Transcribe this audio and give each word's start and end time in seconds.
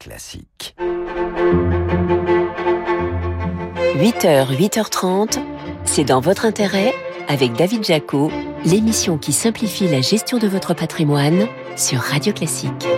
Classique. 0.00 0.74
8h, 3.96 4.56
8h30, 4.56 5.38
c'est 5.84 6.04
dans 6.04 6.20
votre 6.20 6.46
intérêt 6.46 6.94
avec 7.28 7.52
David 7.52 7.84
Jaco, 7.84 8.30
l'émission 8.64 9.18
qui 9.18 9.34
simplifie 9.34 9.88
la 9.88 10.00
gestion 10.00 10.38
de 10.38 10.48
votre 10.48 10.72
patrimoine 10.72 11.46
sur 11.76 12.00
Radio 12.00 12.32
Classique. 12.32 12.88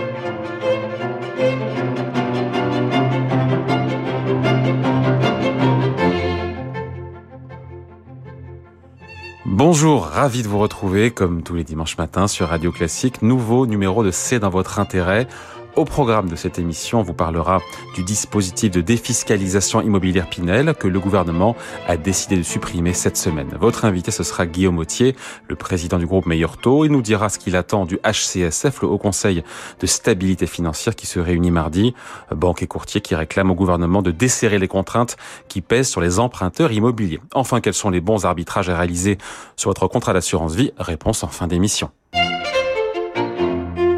Bonjour, 9.45 10.05
ravi 10.05 10.41
de 10.41 10.47
vous 10.47 10.59
retrouver 10.59 11.11
comme 11.11 11.43
tous 11.43 11.55
les 11.55 11.65
dimanches 11.65 11.97
matins 11.97 12.27
sur 12.27 12.47
Radio 12.47 12.71
Classique. 12.71 13.21
Nouveau 13.21 13.65
numéro 13.65 14.05
de 14.05 14.11
C'est 14.11 14.39
dans 14.39 14.49
votre 14.49 14.79
intérêt. 14.79 15.27
Au 15.75 15.85
programme 15.85 16.29
de 16.29 16.35
cette 16.35 16.59
émission, 16.59 16.99
on 16.99 17.03
vous 17.03 17.15
parlera 17.15 17.59
du 17.95 18.03
dispositif 18.03 18.69
de 18.69 18.81
défiscalisation 18.81 19.81
immobilière 19.81 20.29
Pinel 20.29 20.75
que 20.75 20.87
le 20.87 20.99
gouvernement 20.99 21.55
a 21.87 21.97
décidé 21.97 22.37
de 22.37 22.43
supprimer 22.43 22.93
cette 22.93 23.17
semaine. 23.17 23.57
Votre 23.59 23.85
invité, 23.85 24.11
ce 24.11 24.23
sera 24.23 24.45
Guillaume 24.45 24.77
Autier, 24.77 25.15
le 25.47 25.55
président 25.55 25.97
du 25.97 26.05
groupe 26.05 26.27
Meilleur 26.27 26.57
Il 26.63 26.91
nous 26.91 27.01
dira 27.01 27.29
ce 27.29 27.39
qu'il 27.39 27.55
attend 27.55 27.85
du 27.85 27.97
HCSF, 28.05 28.83
le 28.83 28.87
Haut 28.87 28.99
Conseil 28.99 29.43
de 29.79 29.87
stabilité 29.87 30.45
financière 30.45 30.95
qui 30.95 31.07
se 31.07 31.19
réunit 31.19 31.49
mardi. 31.49 31.95
Banque 32.29 32.61
et 32.61 32.67
courtier 32.67 33.01
qui 33.01 33.15
réclament 33.15 33.49
au 33.49 33.55
gouvernement 33.55 34.03
de 34.03 34.11
desserrer 34.11 34.59
les 34.59 34.67
contraintes 34.67 35.17
qui 35.47 35.61
pèsent 35.61 35.89
sur 35.89 36.01
les 36.01 36.19
emprunteurs 36.19 36.71
immobiliers. 36.71 37.19
Enfin, 37.33 37.61
quels 37.61 37.73
sont 37.73 37.89
les 37.89 38.01
bons 38.01 38.25
arbitrages 38.25 38.69
à 38.69 38.77
réaliser 38.77 39.17
sur 39.55 39.71
votre 39.71 39.87
contrat 39.87 40.13
d'assurance 40.13 40.53
vie? 40.53 40.71
Réponse 40.77 41.23
en 41.23 41.29
fin 41.29 41.47
d'émission. 41.47 41.89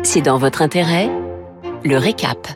C'est 0.03 0.21
dans 0.21 0.37
votre 0.37 0.61
intérêt? 0.61 1.09
Le 1.85 1.97
récap. 1.99 2.47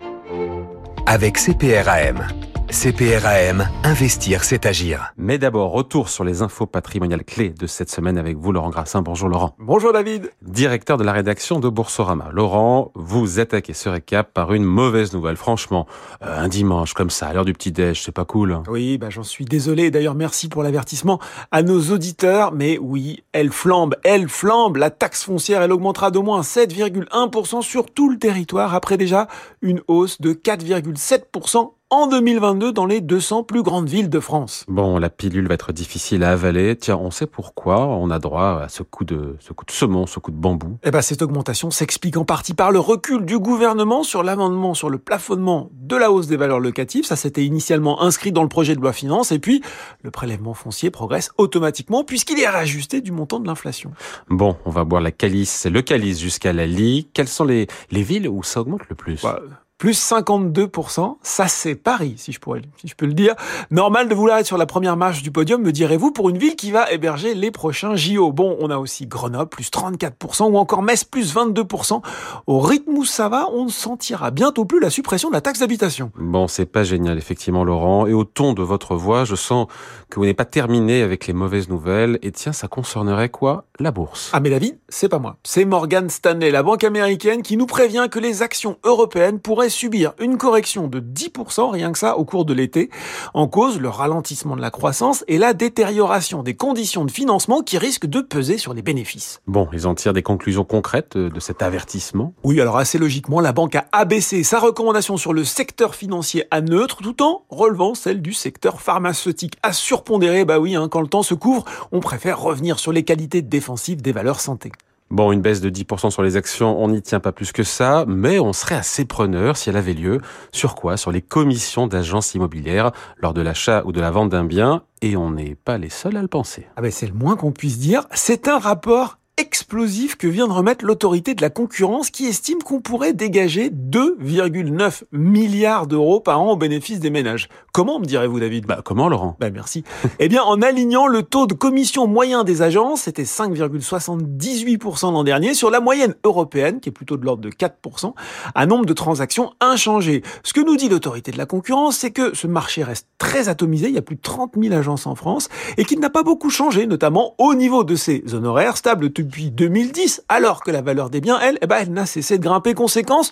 Avec 1.05 1.37
CPRAM. 1.37 2.48
CPRAM, 2.71 3.67
investir, 3.83 4.43
c'est 4.43 4.67
agir. 4.67 5.11
Mais 5.17 5.39
d'abord, 5.39 5.71
retour 5.71 6.07
sur 6.07 6.23
les 6.23 6.43
infos 6.43 6.67
patrimoniales 6.67 7.23
clés 7.23 7.49
de 7.49 7.65
cette 7.65 7.89
semaine 7.89 8.15
avec 8.19 8.37
vous, 8.37 8.51
Laurent 8.51 8.69
Grassin. 8.69 9.01
Bonjour 9.01 9.27
Laurent. 9.27 9.55
Bonjour 9.57 9.91
David. 9.91 10.31
Directeur 10.43 10.97
de 10.97 11.03
la 11.03 11.11
rédaction 11.11 11.59
de 11.59 11.67
Boursorama. 11.67 12.29
Laurent, 12.31 12.91
vous 12.93 13.39
attaquez 13.39 13.73
ce 13.73 13.89
récap 13.89 14.31
par 14.35 14.53
une 14.53 14.65
mauvaise 14.65 15.13
nouvelle. 15.13 15.35
Franchement, 15.35 15.87
euh, 16.21 16.43
un 16.43 16.47
dimanche 16.47 16.93
comme 16.93 17.09
ça, 17.09 17.27
à 17.27 17.33
l'heure 17.33 17.43
du 17.43 17.53
petit-déj, 17.53 18.03
c'est 18.03 18.11
pas 18.11 18.25
cool. 18.25 18.61
Oui, 18.67 18.99
bah, 18.99 19.09
j'en 19.09 19.23
suis 19.23 19.45
désolé. 19.45 19.89
D'ailleurs, 19.89 20.15
merci 20.15 20.47
pour 20.47 20.61
l'avertissement 20.61 21.19
à 21.49 21.63
nos 21.63 21.81
auditeurs. 21.91 22.51
Mais 22.51 22.77
oui, 22.77 23.23
elle 23.31 23.49
flambe, 23.49 23.95
elle 24.03 24.29
flambe. 24.29 24.77
La 24.77 24.91
taxe 24.91 25.23
foncière, 25.23 25.63
elle 25.63 25.71
augmentera 25.71 26.11
d'au 26.11 26.21
moins 26.21 26.41
7,1% 26.41 27.63
sur 27.63 27.87
tout 27.87 28.11
le 28.11 28.19
territoire 28.19 28.75
après 28.75 28.97
déjà 28.97 29.27
une 29.63 29.81
hausse 29.87 30.21
de 30.21 30.33
4,7% 30.33 31.71
en 31.91 32.07
2022 32.07 32.71
dans 32.71 32.85
les 32.85 33.01
200 33.01 33.43
plus 33.43 33.63
grandes 33.63 33.89
villes 33.89 34.09
de 34.09 34.19
France. 34.19 34.63
Bon, 34.67 34.99
la 34.99 35.09
pilule 35.09 35.47
va 35.47 35.55
être 35.55 35.73
difficile 35.73 36.23
à 36.23 36.31
avaler. 36.31 36.75
Tiens, 36.75 36.97
on 36.97 37.09
sait 37.09 37.25
pourquoi 37.25 37.87
on 37.87 38.11
a 38.11 38.19
droit 38.19 38.61
à 38.63 38.69
ce 38.69 38.83
coup 38.83 39.05
de, 39.05 39.35
ce 39.39 39.53
coup 39.53 39.65
de 39.65 39.71
saumon, 39.71 40.05
ce 40.05 40.19
coup 40.19 40.31
de 40.31 40.37
bambou. 40.37 40.77
Eh 40.83 40.91
ben, 40.91 41.01
cette 41.01 41.23
augmentation 41.23 41.71
s'explique 41.71 42.17
en 42.17 42.25
partie 42.25 42.53
par 42.53 42.71
le 42.71 42.79
recul 42.79 43.25
du 43.25 43.39
gouvernement 43.39 44.03
sur 44.03 44.21
l'amendement 44.21 44.75
sur 44.75 44.89
le 44.89 44.99
plafonnement 44.99 45.71
de 45.73 45.95
la 45.95 46.11
hausse 46.11 46.27
des 46.27 46.37
valeurs 46.37 46.59
locatives. 46.59 47.05
Ça, 47.05 47.15
s'était 47.15 47.43
initialement 47.43 48.01
inscrit 48.03 48.31
dans 48.31 48.43
le 48.43 48.49
projet 48.49 48.75
de 48.75 48.81
loi 48.81 48.93
finance. 48.93 49.31
Et 49.31 49.39
puis, 49.39 49.63
le 50.03 50.11
prélèvement 50.11 50.53
foncier 50.53 50.91
progresse 50.91 51.31
automatiquement 51.37 52.03
puisqu'il 52.03 52.39
est 52.39 52.49
réajusté 52.49 53.01
du 53.01 53.11
montant 53.11 53.39
de 53.39 53.47
l'inflation. 53.47 53.91
Bon, 54.29 54.57
on 54.65 54.69
va 54.69 54.83
boire 54.83 55.01
la 55.01 55.11
calice, 55.11 55.65
le 55.65 55.81
calice 55.81 56.19
jusqu'à 56.19 56.53
la 56.53 56.67
lie. 56.67 57.09
Quelles 57.13 57.27
sont 57.27 57.45
les, 57.45 57.67
les 57.89 58.03
villes 58.03 58.27
où 58.27 58.43
ça 58.43 58.61
augmente 58.61 58.87
le 58.89 58.95
plus? 58.95 59.23
Bah, 59.23 59.39
plus 59.79 59.97
52%, 59.97 61.15
ça 61.23 61.47
c'est 61.47 61.75
Paris, 61.75 62.15
si 62.17 62.33
je 62.33 62.39
pourrais, 62.39 62.61
si 62.79 62.89
je 62.89 62.95
peux 62.95 63.05
le 63.05 63.13
dire. 63.13 63.33
Normal 63.71 64.09
de 64.09 64.13
vouloir 64.13 64.37
être 64.37 64.45
sur 64.45 64.57
la 64.57 64.65
première 64.65 64.97
marche 64.97 65.23
du 65.23 65.31
podium, 65.31 65.61
me 65.61 65.71
direz-vous, 65.71 66.11
pour 66.11 66.29
une 66.29 66.37
ville 66.37 66.57
qui 66.57 66.71
va 66.71 66.91
héberger 66.91 67.33
les 67.33 67.49
prochains 67.49 67.95
JO. 67.95 68.33
Bon, 68.33 68.57
on 68.59 68.69
a 68.69 68.77
aussi 68.77 69.07
Grenoble, 69.07 69.47
plus 69.47 69.71
34%, 69.71 70.51
ou 70.51 70.57
encore 70.57 70.83
Metz, 70.83 71.05
plus 71.05 71.33
22%. 71.33 72.01
Au 72.45 72.59
rythme 72.59 72.91
où 72.91 73.05
ça 73.05 73.29
va, 73.29 73.47
on 73.53 73.65
ne 73.65 73.69
sentira 73.69 74.31
bientôt 74.31 74.65
plus 74.65 74.81
la 74.81 74.89
suppression 74.89 75.29
de 75.29 75.33
la 75.33 75.41
taxe 75.41 75.59
d'habitation. 75.59 76.11
Bon, 76.17 76.49
c'est 76.49 76.65
pas 76.65 76.83
génial, 76.83 77.17
effectivement, 77.17 77.63
Laurent. 77.63 78.05
Et 78.05 78.13
au 78.13 78.25
ton 78.25 78.51
de 78.51 78.61
votre 78.61 78.95
voix, 78.95 79.23
je 79.23 79.35
sens 79.35 79.67
que 80.09 80.19
vous 80.19 80.25
n'êtes 80.25 80.35
pas 80.35 80.43
terminé 80.43 81.03
avec 81.03 81.25
les 81.25 81.33
mauvaises 81.33 81.69
nouvelles. 81.69 82.19
Et 82.21 82.33
tiens, 82.33 82.51
ça 82.51 82.67
concernerait 82.67 83.29
quoi? 83.29 83.63
La 83.79 83.91
bourse. 83.91 84.29
Ah 84.33 84.41
mais 84.41 84.49
David, 84.49 84.77
c'est 84.89 85.07
pas 85.07 85.19
moi. 85.19 85.37
C'est 85.45 85.63
Morgan 85.63 86.09
Stanley, 86.09 86.51
la 86.51 86.63
banque 86.63 86.83
américaine, 86.83 87.43
qui 87.43 87.55
nous 87.55 87.65
prévient 87.65 88.07
que 88.11 88.19
les 88.19 88.41
actions 88.41 88.77
européennes 88.83 89.39
pourraient 89.39 89.68
subir 89.69 90.13
une 90.19 90.37
correction 90.37 90.87
de 90.87 90.99
10%, 90.99 91.71
rien 91.71 91.91
que 91.91 91.97
ça, 91.97 92.17
au 92.17 92.25
cours 92.25 92.45
de 92.45 92.53
l'été, 92.53 92.89
en 93.33 93.47
cause 93.47 93.79
le 93.79 93.89
ralentissement 93.89 94.55
de 94.55 94.61
la 94.61 94.71
croissance 94.71 95.23
et 95.27 95.37
la 95.37 95.53
détérioration 95.53 96.43
des 96.43 96.55
conditions 96.55 97.05
de 97.05 97.11
financement 97.11 97.61
qui 97.61 97.77
risquent 97.77 98.07
de 98.07 98.21
peser 98.21 98.57
sur 98.57 98.73
les 98.73 98.81
bénéfices. 98.81 99.41
Bon, 99.47 99.67
ils 99.73 99.87
en 99.87 99.95
tirent 99.95 100.13
des 100.13 100.23
conclusions 100.23 100.63
concrètes 100.63 101.17
de 101.17 101.39
cet 101.39 101.61
avertissement 101.61 102.33
Oui, 102.43 102.59
alors 102.61 102.77
assez 102.77 102.97
logiquement, 102.97 103.39
la 103.39 103.51
banque 103.51 103.75
a 103.75 103.85
abaissé 103.91 104.43
sa 104.43 104.59
recommandation 104.59 105.17
sur 105.17 105.33
le 105.33 105.43
secteur 105.43 105.95
financier 105.95 106.45
à 106.51 106.61
neutre, 106.61 106.97
tout 107.01 107.21
en 107.23 107.43
relevant 107.49 107.95
celle 107.95 108.21
du 108.21 108.33
secteur 108.33 108.81
pharmaceutique 108.81 109.55
à 109.63 109.73
surpondérer. 109.73 110.45
Bah 110.45 110.59
oui, 110.59 110.75
hein, 110.75 110.87
quand 110.89 111.01
le 111.01 111.07
temps 111.07 111.23
se 111.23 111.33
couvre, 111.33 111.65
on 111.91 111.99
préfère 111.99 112.39
revenir 112.39 112.79
sur 112.79 112.91
les 112.91 113.03
qualités 113.03 113.41
défensives 113.41 114.01
des 114.01 114.11
valeurs 114.11 114.39
santé. 114.39 114.71
Bon, 115.11 115.31
une 115.31 115.41
baisse 115.41 115.59
de 115.59 115.71
10% 115.71 116.11
sur 116.11 116.21
les 116.21 116.37
actions, 116.37 116.79
on 116.79 116.89
n'y 116.89 117.01
tient 117.01 117.19
pas 117.19 117.31
plus 117.31 117.51
que 117.51 117.63
ça, 117.63 118.05
mais 118.07 118.39
on 118.39 118.53
serait 118.53 118.75
assez 118.75 119.05
preneur 119.05 119.57
si 119.57 119.69
elle 119.69 119.77
avait 119.77 119.93
lieu. 119.93 120.21
Sur 120.51 120.75
quoi? 120.75 120.97
Sur 120.97 121.11
les 121.11 121.21
commissions 121.21 121.87
d'agences 121.87 122.35
immobilières 122.35 122.91
lors 123.17 123.33
de 123.33 123.41
l'achat 123.41 123.81
ou 123.85 123.91
de 123.91 123.99
la 123.99 124.11
vente 124.11 124.29
d'un 124.29 124.45
bien, 124.45 124.83
et 125.01 125.17
on 125.17 125.31
n'est 125.31 125.55
pas 125.55 125.77
les 125.77 125.89
seuls 125.89 126.15
à 126.15 126.21
le 126.21 126.27
penser. 126.27 126.67
Ah 126.75 126.81
ben 126.81 126.91
c'est 126.91 127.07
le 127.07 127.13
moins 127.13 127.35
qu'on 127.35 127.51
puisse 127.51 127.79
dire. 127.79 128.05
C'est 128.13 128.47
un 128.47 128.59
rapport 128.59 129.18
explosif 129.39 130.17
que 130.17 130.27
vient 130.27 130.47
de 130.47 130.53
remettre 130.53 130.83
l'autorité 130.83 131.33
de 131.33 131.41
la 131.41 131.49
concurrence 131.49 132.09
qui 132.09 132.25
estime 132.25 132.61
qu'on 132.61 132.81
pourrait 132.81 133.13
dégager 133.13 133.69
2,9 133.69 135.03
milliards 135.13 135.87
d'euros 135.87 136.19
par 136.19 136.41
an 136.41 136.51
au 136.51 136.57
bénéfice 136.57 136.99
des 136.99 137.09
ménages. 137.09 137.47
Comment, 137.71 137.99
me 137.99 138.05
direz-vous, 138.05 138.41
David? 138.41 138.65
Bah 138.65 138.81
comment, 138.83 139.07
Laurent? 139.07 139.37
Bah 139.39 139.49
merci. 139.49 139.85
eh 140.19 140.27
bien, 140.27 140.43
en 140.43 140.61
alignant 140.61 141.07
le 141.07 141.23
taux 141.23 141.47
de 141.47 141.53
commission 141.53 142.05
moyen 142.05 142.43
des 142.43 142.61
agences, 142.61 143.03
c'était 143.03 143.23
5,78% 143.23 145.13
l'an 145.13 145.23
dernier, 145.23 145.53
sur 145.53 145.71
la 145.71 145.79
moyenne 145.79 146.15
européenne, 146.25 146.81
qui 146.81 146.89
est 146.89 146.91
plutôt 146.91 147.15
de 147.15 147.23
l'ordre 147.23 147.41
de 147.41 147.49
4%, 147.49 148.13
à 148.53 148.65
nombre 148.65 148.85
de 148.85 148.93
transactions 148.93 149.53
inchangées. 149.61 150.21
Ce 150.43 150.51
que 150.51 150.59
nous 150.59 150.75
dit 150.75 150.89
l'autorité 150.89 151.31
de 151.31 151.37
la 151.37 151.45
concurrence, 151.45 151.95
c'est 151.95 152.11
que 152.11 152.35
ce 152.35 152.47
marché 152.47 152.83
reste 152.83 153.07
très 153.17 153.47
atomisé, 153.47 153.87
il 153.87 153.95
y 153.95 153.97
a 153.97 154.01
plus 154.01 154.17
de 154.17 154.21
30 154.21 154.55
000 154.61 154.75
agences 154.75 155.07
en 155.07 155.15
France, 155.15 155.47
et 155.77 155.85
qu'il 155.85 156.01
n'a 156.01 156.09
pas 156.09 156.23
beaucoup 156.23 156.49
changé, 156.49 156.87
notamment 156.87 157.35
au 157.37 157.55
niveau 157.55 157.85
de 157.85 157.95
ses 157.95 158.23
honoraires, 158.33 158.75
stables 158.75 159.05
depuis 159.05 159.28
2010, 159.51 160.23
alors 160.29 160.63
que 160.63 160.71
la 160.71 160.81
valeur 160.81 161.09
des 161.09 161.21
biens, 161.21 161.39
elle, 161.39 161.57
eh 161.61 161.67
ben, 161.67 161.77
elle 161.81 161.93
n'a 161.93 162.05
cessé 162.05 162.37
de 162.37 162.43
grimper. 162.43 162.73
Conséquence, 162.73 163.31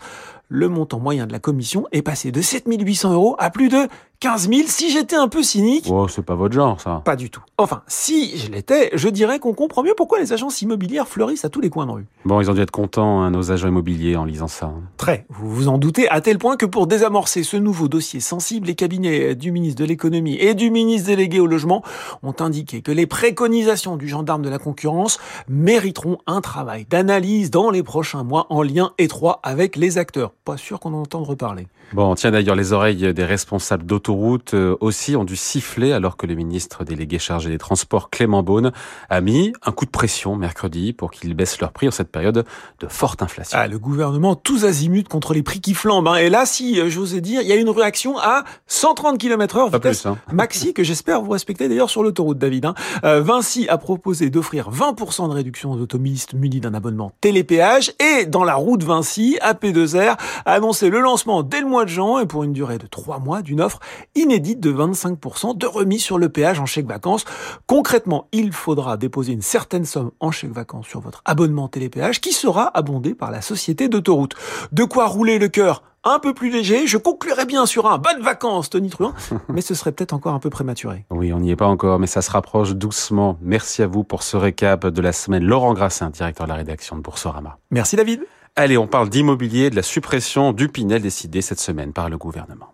le 0.50 0.70
montant 0.70 1.00
moyen 1.00 1.28
de 1.28 1.32
la 1.34 1.40
commission 1.40 1.86
est 1.92 2.02
passé 2.02 2.32
de 2.32 2.42
7800 2.42 3.14
euros 3.14 3.36
à 3.40 3.50
plus 3.50 3.70
de 3.70 3.88
15 4.20 4.50
000. 4.50 4.62
Si 4.66 4.90
j'étais 4.92 5.16
un 5.16 5.28
peu 5.28 5.44
cynique... 5.44 5.86
Oh, 5.92 6.08
c'est 6.08 6.24
pas 6.26 6.34
votre 6.34 6.56
genre, 6.56 6.82
ça. 6.82 7.02
Pas 7.06 7.16
du 7.16 7.30
tout. 7.30 7.44
Enfin, 7.60 7.84
si 7.88 8.36
je 8.38 8.50
l'étais, 8.52 8.90
je 8.94 9.10
dirais 9.10 9.38
qu'on 9.38 9.54
comprend 9.54 9.84
mieux 9.84 9.94
pourquoi 9.96 10.20
les 10.20 10.34
agences 10.34 10.62
immobilières 10.64 11.08
fleurissent 11.08 11.46
à 11.46 11.50
tous 11.50 11.62
les 11.62 11.70
coins 11.70 11.86
de 11.86 11.92
rue. 11.92 12.06
Bon, 12.26 12.42
ils 12.42 12.50
ont 12.50 12.56
dû 12.56 12.62
être 12.62 12.72
contents, 12.72 13.22
hein, 13.22 13.30
nos 13.30 13.52
agents 13.52 13.68
immobiliers, 13.68 14.16
en 14.16 14.26
lisant 14.26 14.48
ça. 14.48 14.68
hein. 14.68 14.82
Très. 14.98 15.26
Vous 15.30 15.50
vous 15.54 15.68
en 15.68 15.78
doutez, 15.78 16.10
à 16.10 16.22
tel 16.22 16.40
point 16.40 16.58
que 16.58 16.66
pour 16.66 16.88
désamorcer 16.88 17.44
ce 17.44 17.58
nouveau 17.58 17.88
dossier 17.88 18.20
sensible, 18.20 18.66
les 18.68 18.76
cabinets 18.76 19.36
du 19.36 19.52
ministre 19.52 19.82
de 19.84 19.88
l'économie 19.88 20.36
et 20.40 20.56
du 20.56 20.72
ministre 20.72 21.08
délégué 21.10 21.40
au 21.40 21.46
logement 21.46 21.84
ont 22.24 22.36
indiqué 22.40 22.82
que 22.82 22.92
les 22.92 23.06
préconisations 23.06 23.98
du 23.98 24.08
gendarme 24.08 24.42
de 24.42 24.50
la 24.50 24.58
concurrence 24.58 25.20
mériteront 25.48 26.18
un 26.26 26.42
travail 26.42 26.86
d'analyse 26.90 27.52
dans 27.52 27.70
les 27.70 27.84
prochains 27.84 28.24
mois 28.24 28.48
en 28.50 28.64
lien 28.64 28.94
étroit 28.98 29.40
avec 29.44 29.76
les 29.76 30.00
acteurs. 30.00 30.32
Pas 30.48 30.56
sûr 30.56 30.80
qu'on 30.80 30.94
en 30.94 31.02
entende 31.02 31.26
reparler. 31.28 31.68
Bon, 31.92 32.16
tiens 32.16 32.32
d'ailleurs, 32.32 32.56
les 32.56 32.72
oreilles 32.72 33.14
des 33.14 33.26
responsables 33.26 33.86
d'autoroutes 33.86 34.54
euh, 34.54 34.78
aussi 34.80 35.18
ont 35.18 35.26
dû 35.26 35.36
siffler 35.36 35.92
alors 35.92 36.16
que 36.16 36.26
le 36.26 36.36
ministre 36.36 36.86
délégué 36.86 37.20
chargé 37.20 37.50
des 37.50 37.58
Transports, 37.58 38.10
Clément 38.10 38.44
Beaune, 38.44 38.72
a 39.10 39.20
mis 39.20 39.52
un 39.66 39.74
coup 39.74 39.84
de 39.86 39.90
pression 39.90 40.38
mercredi 40.38 40.94
pour 40.94 41.12
qu'ils 41.12 41.34
baissent 41.34 41.60
leurs 41.60 41.74
prix 41.74 41.90
en 41.90 41.92
cette 41.92 42.10
période 42.12 42.46
de 42.80 42.88
forte 42.88 43.22
inflation. 43.22 43.58
Ah, 43.62 43.68
le 43.68 43.78
gouvernement 43.78 44.36
tous 44.36 44.64
azimuts 44.64 45.04
contre 45.04 45.34
les 45.34 45.44
prix 45.44 45.60
qui 45.60 45.74
flambent. 45.74 46.08
hein. 46.08 46.16
Et 46.16 46.30
là, 46.30 46.46
si 46.46 46.80
euh, 46.80 46.90
j'osais 46.90 47.20
dire, 47.20 47.42
il 47.42 47.48
y 47.50 47.52
a 47.52 47.58
une 47.58 47.70
réaction 47.70 48.18
à 48.18 48.46
130 48.68 49.18
km 49.18 49.58
heure 49.58 49.70
Pas 49.70 49.80
vitesse 49.80 50.04
plus, 50.04 50.10
hein. 50.10 50.18
maxi 50.32 50.74
que 50.74 50.84
j'espère 50.84 51.22
vous 51.22 51.32
respecter 51.32 51.68
d'ailleurs 51.68 51.90
sur 51.90 52.04
l'autoroute, 52.04 52.38
David. 52.38 52.66
hein. 52.68 52.74
Euh, 53.04 53.22
Vinci 53.22 53.68
a 53.68 53.78
proposé 53.78 54.30
d'offrir 54.30 54.72
20% 54.72 55.28
de 55.28 55.34
réduction 55.34 55.74
aux 55.74 55.82
automobilistes 55.82 56.34
munis 56.36 56.62
d'un 56.62 56.74
abonnement 56.74 57.12
télépéage 57.20 57.92
et 58.00 58.26
dans 58.26 58.46
la 58.46 58.56
route 58.56 58.84
Vinci, 58.84 59.38
AP2R 59.42 60.16
a 60.46 60.54
annoncé 60.54 60.90
le 60.90 61.00
lancement 61.00 61.44
dès 61.44 61.62
le 61.62 61.68
mois 61.68 61.86
de 61.86 61.90
juin 61.90 62.20
et 62.20 62.26
pour 62.26 62.44
une 62.44 62.54
durée 62.54 62.78
de 62.78 62.88
3 62.88 63.20
mois 63.20 63.42
d'une 63.42 63.62
offre 63.62 63.80
inédite 64.16 64.60
de 64.60 64.72
25% 64.72 65.58
de 65.58 65.66
remise 65.66 66.04
sur 66.04 66.18
le 66.18 66.30
péage 66.30 66.60
en 66.60 66.66
chèque 66.66 66.88
vacances. 66.88 67.26
Concrètement, 67.66 68.28
il 68.32 68.52
faudra 68.52 68.98
déposer 68.98 69.34
une 69.34 69.42
certaine 69.42 69.86
somme 69.86 70.12
en 70.20 70.32
chèque 70.32 70.52
vacances 70.52 70.88
sur 70.88 71.00
votre 71.00 71.22
abonnement 71.26 71.68
télépéage 71.68 72.22
qui 72.22 72.34
sera 72.34 72.72
abondé 72.78 73.14
par 73.14 73.32
la 73.32 73.42
société 73.42 73.90
d'autoroute. 73.90 74.36
De 74.72 74.84
quoi 74.84 75.08
rouler 75.08 75.40
le 75.40 75.48
cœur 75.48 75.84
un 76.04 76.20
peu 76.20 76.34
plus 76.34 76.50
léger. 76.50 76.88
Je 76.88 76.98
conclurai 76.98 77.46
bien 77.46 77.66
sur 77.66 77.88
un 77.88 77.98
bonne 77.98 78.22
vacances, 78.22 78.70
Tony 78.70 78.90
Truant, 78.90 79.14
mais 79.50 79.62
ce 79.62 79.76
serait 79.76 79.92
peut-être 79.92 80.14
encore 80.14 80.34
un 80.34 80.40
peu 80.40 80.50
prématuré. 80.50 81.06
Oui, 81.10 81.34
on 81.34 81.40
n'y 81.40 81.52
est 81.52 81.56
pas 81.56 81.68
encore, 81.68 82.00
mais 82.00 82.08
ça 82.08 82.22
se 82.22 82.32
rapproche 82.32 82.74
doucement. 82.74 83.38
Merci 83.42 83.82
à 83.84 83.88
vous 83.88 84.04
pour 84.04 84.24
ce 84.24 84.38
récap 84.38 84.88
de 84.88 85.02
la 85.02 85.12
semaine. 85.12 85.44
Laurent 85.44 85.74
Grassin, 85.74 86.10
directeur 86.10 86.46
de 86.46 86.52
la 86.52 86.58
rédaction 86.58 86.96
de 86.96 87.02
Boursorama. 87.02 87.58
Merci 87.72 87.96
David. 87.96 88.22
Allez, 88.60 88.76
on 88.76 88.88
parle 88.88 89.10
d'immobilier, 89.10 89.70
de 89.70 89.76
la 89.76 89.84
suppression 89.84 90.52
du 90.52 90.68
Pinel 90.68 91.04
décidée 91.04 91.44
cette 91.44 91.60
semaine 91.60 91.94
par 91.94 92.10
le 92.10 92.18
gouvernement. 92.18 92.74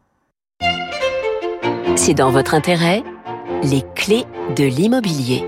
C'est 1.97 2.13
dans 2.13 2.31
votre 2.31 2.53
intérêt, 2.53 3.03
les 3.63 3.83
clés 3.93 4.23
de 4.55 4.63
l'immobilier. 4.63 5.43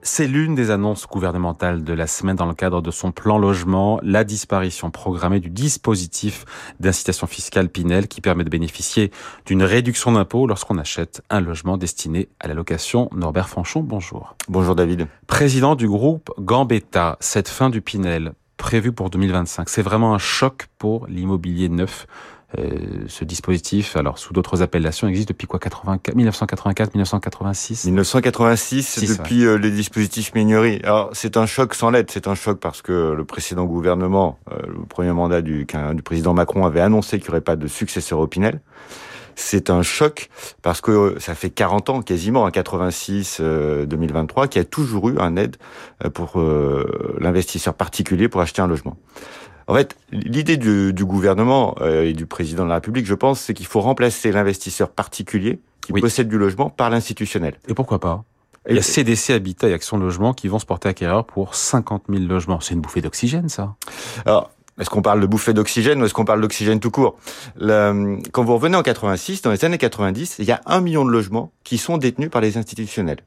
C'est 0.00 0.28
l'une 0.28 0.54
des 0.54 0.70
annonces 0.70 1.08
gouvernementales 1.08 1.82
de 1.82 1.92
la 1.92 2.06
semaine 2.06 2.36
dans 2.36 2.46
le 2.46 2.54
cadre 2.54 2.80
de 2.80 2.92
son 2.92 3.10
plan 3.10 3.36
logement, 3.36 3.98
la 4.04 4.22
disparition 4.22 4.92
programmée 4.92 5.40
du 5.40 5.50
dispositif 5.50 6.44
d'incitation 6.78 7.26
fiscale 7.26 7.68
Pinel 7.68 8.06
qui 8.06 8.20
permet 8.20 8.44
de 8.44 8.50
bénéficier 8.50 9.10
d'une 9.44 9.64
réduction 9.64 10.12
d'impôt 10.12 10.46
lorsqu'on 10.46 10.78
achète 10.78 11.20
un 11.30 11.40
logement 11.40 11.76
destiné 11.76 12.28
à 12.38 12.46
la 12.46 12.54
location. 12.54 13.10
Norbert 13.12 13.48
Fanchon, 13.48 13.80
bonjour. 13.80 14.36
Bonjour 14.48 14.76
David. 14.76 15.08
Président 15.26 15.74
du 15.74 15.88
groupe 15.88 16.30
Gambetta, 16.38 17.16
cette 17.18 17.48
fin 17.48 17.70
du 17.70 17.80
Pinel 17.80 18.34
prévue 18.58 18.92
pour 18.92 19.08
2025, 19.08 19.70
c'est 19.70 19.82
vraiment 19.82 20.14
un 20.14 20.18
choc 20.18 20.66
pour 20.76 21.06
l'immobilier 21.06 21.70
neuf. 21.70 22.06
Euh, 22.56 23.04
ce 23.08 23.24
dispositif, 23.24 23.94
alors 23.94 24.18
sous 24.18 24.32
d'autres 24.32 24.62
appellations, 24.62 25.06
existe 25.06 25.28
depuis 25.28 25.46
quoi 25.46 25.60
1984, 26.14 26.94
1986 26.94 27.84
1986, 27.84 29.18
depuis 29.18 29.44
euh, 29.44 29.58
les 29.58 29.70
dispositifs 29.70 30.34
Mignery. 30.34 30.80
Alors 30.82 31.10
c'est 31.12 31.36
un 31.36 31.44
choc 31.44 31.74
sans 31.74 31.90
lettre, 31.90 32.10
c'est 32.10 32.26
un 32.26 32.34
choc 32.34 32.58
parce 32.58 32.80
que 32.80 33.12
le 33.12 33.24
précédent 33.26 33.66
gouvernement, 33.66 34.38
euh, 34.50 34.56
le 34.66 34.86
premier 34.86 35.12
mandat 35.12 35.42
du, 35.42 35.66
du 35.94 36.02
président 36.02 36.32
Macron 36.32 36.64
avait 36.64 36.80
annoncé 36.80 37.18
qu'il 37.18 37.28
n'y 37.28 37.32
aurait 37.32 37.42
pas 37.42 37.56
de 37.56 37.66
successeur 37.66 38.18
au 38.18 38.26
Pinel 38.26 38.62
c'est 39.38 39.70
un 39.70 39.82
choc 39.82 40.28
parce 40.62 40.80
que 40.80 41.16
ça 41.18 41.34
fait 41.34 41.50
40 41.50 41.90
ans 41.90 42.02
quasiment, 42.02 42.44
en 42.44 42.50
86, 42.50 43.40
2023, 43.40 44.48
qu'il 44.48 44.60
y 44.60 44.62
a 44.62 44.64
toujours 44.64 45.08
eu 45.08 45.18
un 45.18 45.36
aide 45.36 45.56
pour 46.14 46.40
l'investisseur 47.18 47.74
particulier 47.74 48.28
pour 48.28 48.40
acheter 48.40 48.62
un 48.62 48.66
logement. 48.66 48.96
En 49.68 49.74
fait, 49.74 49.96
l'idée 50.10 50.56
du, 50.56 50.94
du, 50.94 51.04
gouvernement 51.04 51.76
euh, 51.82 52.06
et 52.06 52.14
du 52.14 52.24
président 52.24 52.64
de 52.64 52.70
la 52.70 52.76
République, 52.76 53.04
je 53.04 53.14
pense, 53.14 53.38
c'est 53.38 53.52
qu'il 53.52 53.66
faut 53.66 53.82
remplacer 53.82 54.32
l'investisseur 54.32 54.88
particulier 54.88 55.60
qui 55.82 55.92
possède 55.92 56.28
du 56.28 56.38
logement 56.38 56.70
par 56.70 56.88
l'institutionnel. 56.88 57.54
Et 57.68 57.74
pourquoi 57.74 58.00
pas? 58.00 58.24
Il 58.68 58.76
y 58.76 58.78
a 58.78 58.82
CDC 58.82 59.30
Habitat 59.30 59.68
et 59.68 59.74
Action 59.74 59.98
Logement 59.98 60.32
qui 60.32 60.48
vont 60.48 60.58
se 60.58 60.66
porter 60.66 60.88
acquéreur 60.88 61.24
pour 61.24 61.54
50 61.54 62.04
000 62.08 62.24
logements. 62.24 62.60
C'est 62.60 62.74
une 62.74 62.80
bouffée 62.80 63.02
d'oxygène, 63.02 63.48
ça. 63.50 63.76
Alors, 64.24 64.50
est-ce 64.78 64.90
qu'on 64.90 65.02
parle 65.02 65.20
de 65.20 65.26
bouffée 65.26 65.52
d'oxygène 65.52 66.00
ou 66.00 66.04
est-ce 66.04 66.14
qu'on 66.14 66.24
parle 66.24 66.40
d'oxygène 66.40 66.80
tout 66.80 66.90
court? 66.90 67.16
Le, 67.56 68.18
Quand 68.32 68.44
vous 68.44 68.54
revenez 68.54 68.76
en 68.76 68.82
86, 68.82 69.42
dans 69.42 69.50
les 69.50 69.64
années 69.64 69.78
90, 69.78 70.36
il 70.38 70.44
y 70.44 70.52
a 70.52 70.60
un 70.66 70.80
million 70.80 71.04
de 71.04 71.10
logements 71.10 71.52
qui 71.64 71.78
sont 71.78 71.98
détenus 71.98 72.30
par 72.30 72.40
les 72.40 72.56
institutionnels. 72.56 73.18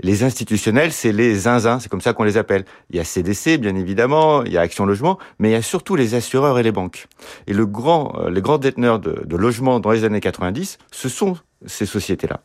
Les 0.00 0.24
institutionnels, 0.24 0.92
c'est 0.92 1.12
les 1.12 1.34
zinzins, 1.34 1.80
c'est 1.80 1.88
comme 1.88 2.00
ça 2.00 2.12
qu'on 2.12 2.24
les 2.24 2.36
appelle. 2.36 2.64
Il 2.90 2.96
y 2.96 3.00
a 3.00 3.04
CDC, 3.04 3.58
bien 3.58 3.74
évidemment, 3.74 4.44
il 4.44 4.52
y 4.52 4.58
a 4.58 4.60
Action 4.60 4.86
Logement, 4.86 5.18
mais 5.38 5.50
il 5.50 5.52
y 5.52 5.56
a 5.56 5.62
surtout 5.62 5.96
les 5.96 6.14
assureurs 6.14 6.58
et 6.58 6.62
les 6.62 6.72
banques. 6.72 7.06
Et 7.46 7.52
le 7.52 7.66
grand, 7.66 8.14
euh, 8.18 8.30
les 8.30 8.40
grands 8.40 8.58
déteneurs 8.58 8.98
de, 8.98 9.22
de 9.24 9.36
logements 9.36 9.80
dans 9.80 9.90
les 9.90 10.04
années 10.04 10.20
90, 10.20 10.78
ce 10.90 11.08
sont 11.08 11.36
ces 11.66 11.86
sociétés-là. 11.86 12.40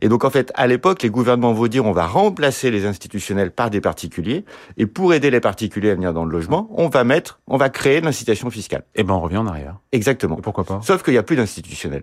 Et 0.00 0.08
donc 0.08 0.24
en 0.24 0.30
fait, 0.30 0.52
à 0.54 0.66
l'époque, 0.66 1.02
les 1.02 1.10
gouvernements 1.10 1.52
vont 1.52 1.66
dire 1.66 1.84
on 1.84 1.92
va 1.92 2.06
remplacer 2.06 2.70
les 2.70 2.86
institutionnels 2.86 3.50
par 3.50 3.70
des 3.70 3.80
particuliers, 3.80 4.44
et 4.76 4.86
pour 4.86 5.14
aider 5.14 5.30
les 5.30 5.40
particuliers 5.40 5.90
à 5.90 5.94
venir 5.94 6.12
dans 6.12 6.24
le 6.24 6.32
logement, 6.32 6.68
on 6.72 6.88
va 6.88 7.04
mettre, 7.04 7.40
on 7.46 7.56
va 7.56 7.70
créer 7.70 8.00
l'incitation 8.00 8.50
fiscale. 8.50 8.84
Et 8.94 9.00
eh 9.00 9.04
ben 9.04 9.14
on 9.14 9.20
revient 9.20 9.38
en 9.38 9.46
arrière. 9.46 9.76
Exactement. 9.92 10.36
pourquoi 10.36 10.64
pas? 10.64 10.80
Sauf 10.82 11.02
qu'il 11.02 11.12
n'y 11.12 11.18
a 11.18 11.22
plus 11.22 11.36
d'institutionnels. 11.36 12.02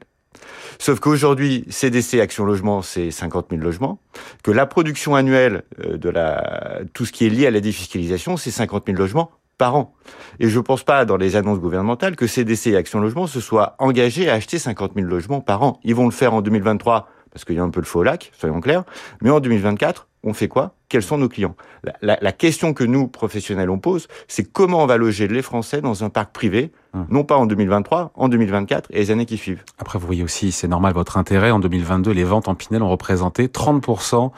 Sauf 0.80 1.00
qu'aujourd'hui, 1.00 1.66
CDC 1.70 2.20
Action 2.20 2.46
Logement, 2.46 2.82
c'est 2.82 3.12
50 3.12 3.48
000 3.52 3.62
logements, 3.62 4.00
que 4.44 4.52
la 4.52 4.66
production 4.66 5.16
annuelle 5.16 5.64
euh, 5.86 5.98
de 5.98 6.10
la 6.10 6.80
tout 6.94 7.06
ce 7.06 7.12
qui 7.12 7.26
est 7.26 7.30
lié 7.30 7.48
à 7.48 7.52
la 7.52 7.60
défiscalisation, 7.60 8.38
c'est 8.38 8.52
50 8.52 8.86
000 8.88 8.98
logements 8.98 9.32
par 9.62 9.76
an. 9.76 9.94
Et 10.40 10.50
je 10.50 10.58
ne 10.58 10.64
pense 10.64 10.84
pas, 10.84 11.06
dans 11.06 11.18
les 11.18 11.36
annonces 11.36 11.60
gouvernementales, 11.60 12.16
que 12.16 12.26
CDC 12.26 12.72
et 12.72 12.78
Action 12.78 13.00
Logement 13.00 13.28
se 13.28 13.40
soient 13.40 13.76
engagés 13.78 14.28
à 14.28 14.34
acheter 14.34 14.58
50 14.58 14.94
000 14.96 15.06
logements 15.08 15.40
par 15.40 15.62
an. 15.62 15.80
Ils 15.84 15.94
vont 15.94 16.06
le 16.06 16.12
faire 16.12 16.34
en 16.34 16.42
2023, 16.42 17.08
parce 17.32 17.46
qu'il 17.46 17.58
y 17.58 17.60
a 17.60 17.64
un 17.64 17.70
peu 17.70 17.80
le 17.80 17.86
faux 17.86 18.02
lac, 18.02 18.32
soyons 18.36 18.60
clairs. 18.60 18.86
Mais 19.22 19.30
en 19.30 19.40
2024, 19.40 20.08
on 20.24 20.34
fait 20.34 20.48
quoi? 20.48 20.74
Quels 20.90 21.04
sont 21.04 21.20
nos 21.20 21.30
clients? 21.30 21.56
La, 22.02 22.18
la, 22.20 22.32
question 22.32 22.74
que 22.74 22.84
nous, 22.84 23.08
professionnels, 23.08 23.70
on 23.70 23.78
pose, 23.78 24.08
c'est 24.28 24.52
comment 24.52 24.82
on 24.82 24.88
va 24.88 24.98
loger 24.98 25.28
les 25.28 25.44
Français 25.44 25.80
dans 25.80 26.04
un 26.04 26.10
parc 26.10 26.34
privé, 26.34 26.72
hum. 26.96 27.06
non 27.12 27.24
pas 27.24 27.38
en 27.38 27.46
2023, 27.46 28.14
en 28.16 28.30
2024 28.30 28.90
et 28.90 28.96
les 28.96 29.12
années 29.12 29.28
qui 29.28 29.38
suivent. 29.38 29.64
Après, 29.78 30.00
vous 30.00 30.08
voyez 30.08 30.24
aussi, 30.24 30.52
c'est 30.52 30.68
normal, 30.68 30.94
votre 30.94 31.18
intérêt. 31.18 31.52
En 31.52 31.60
2022, 31.60 32.10
les 32.10 32.24
ventes 32.24 32.48
en 32.48 32.56
Pinel 32.56 32.82
ont 32.82 32.90
représenté 32.90 33.46
30% 33.46 34.32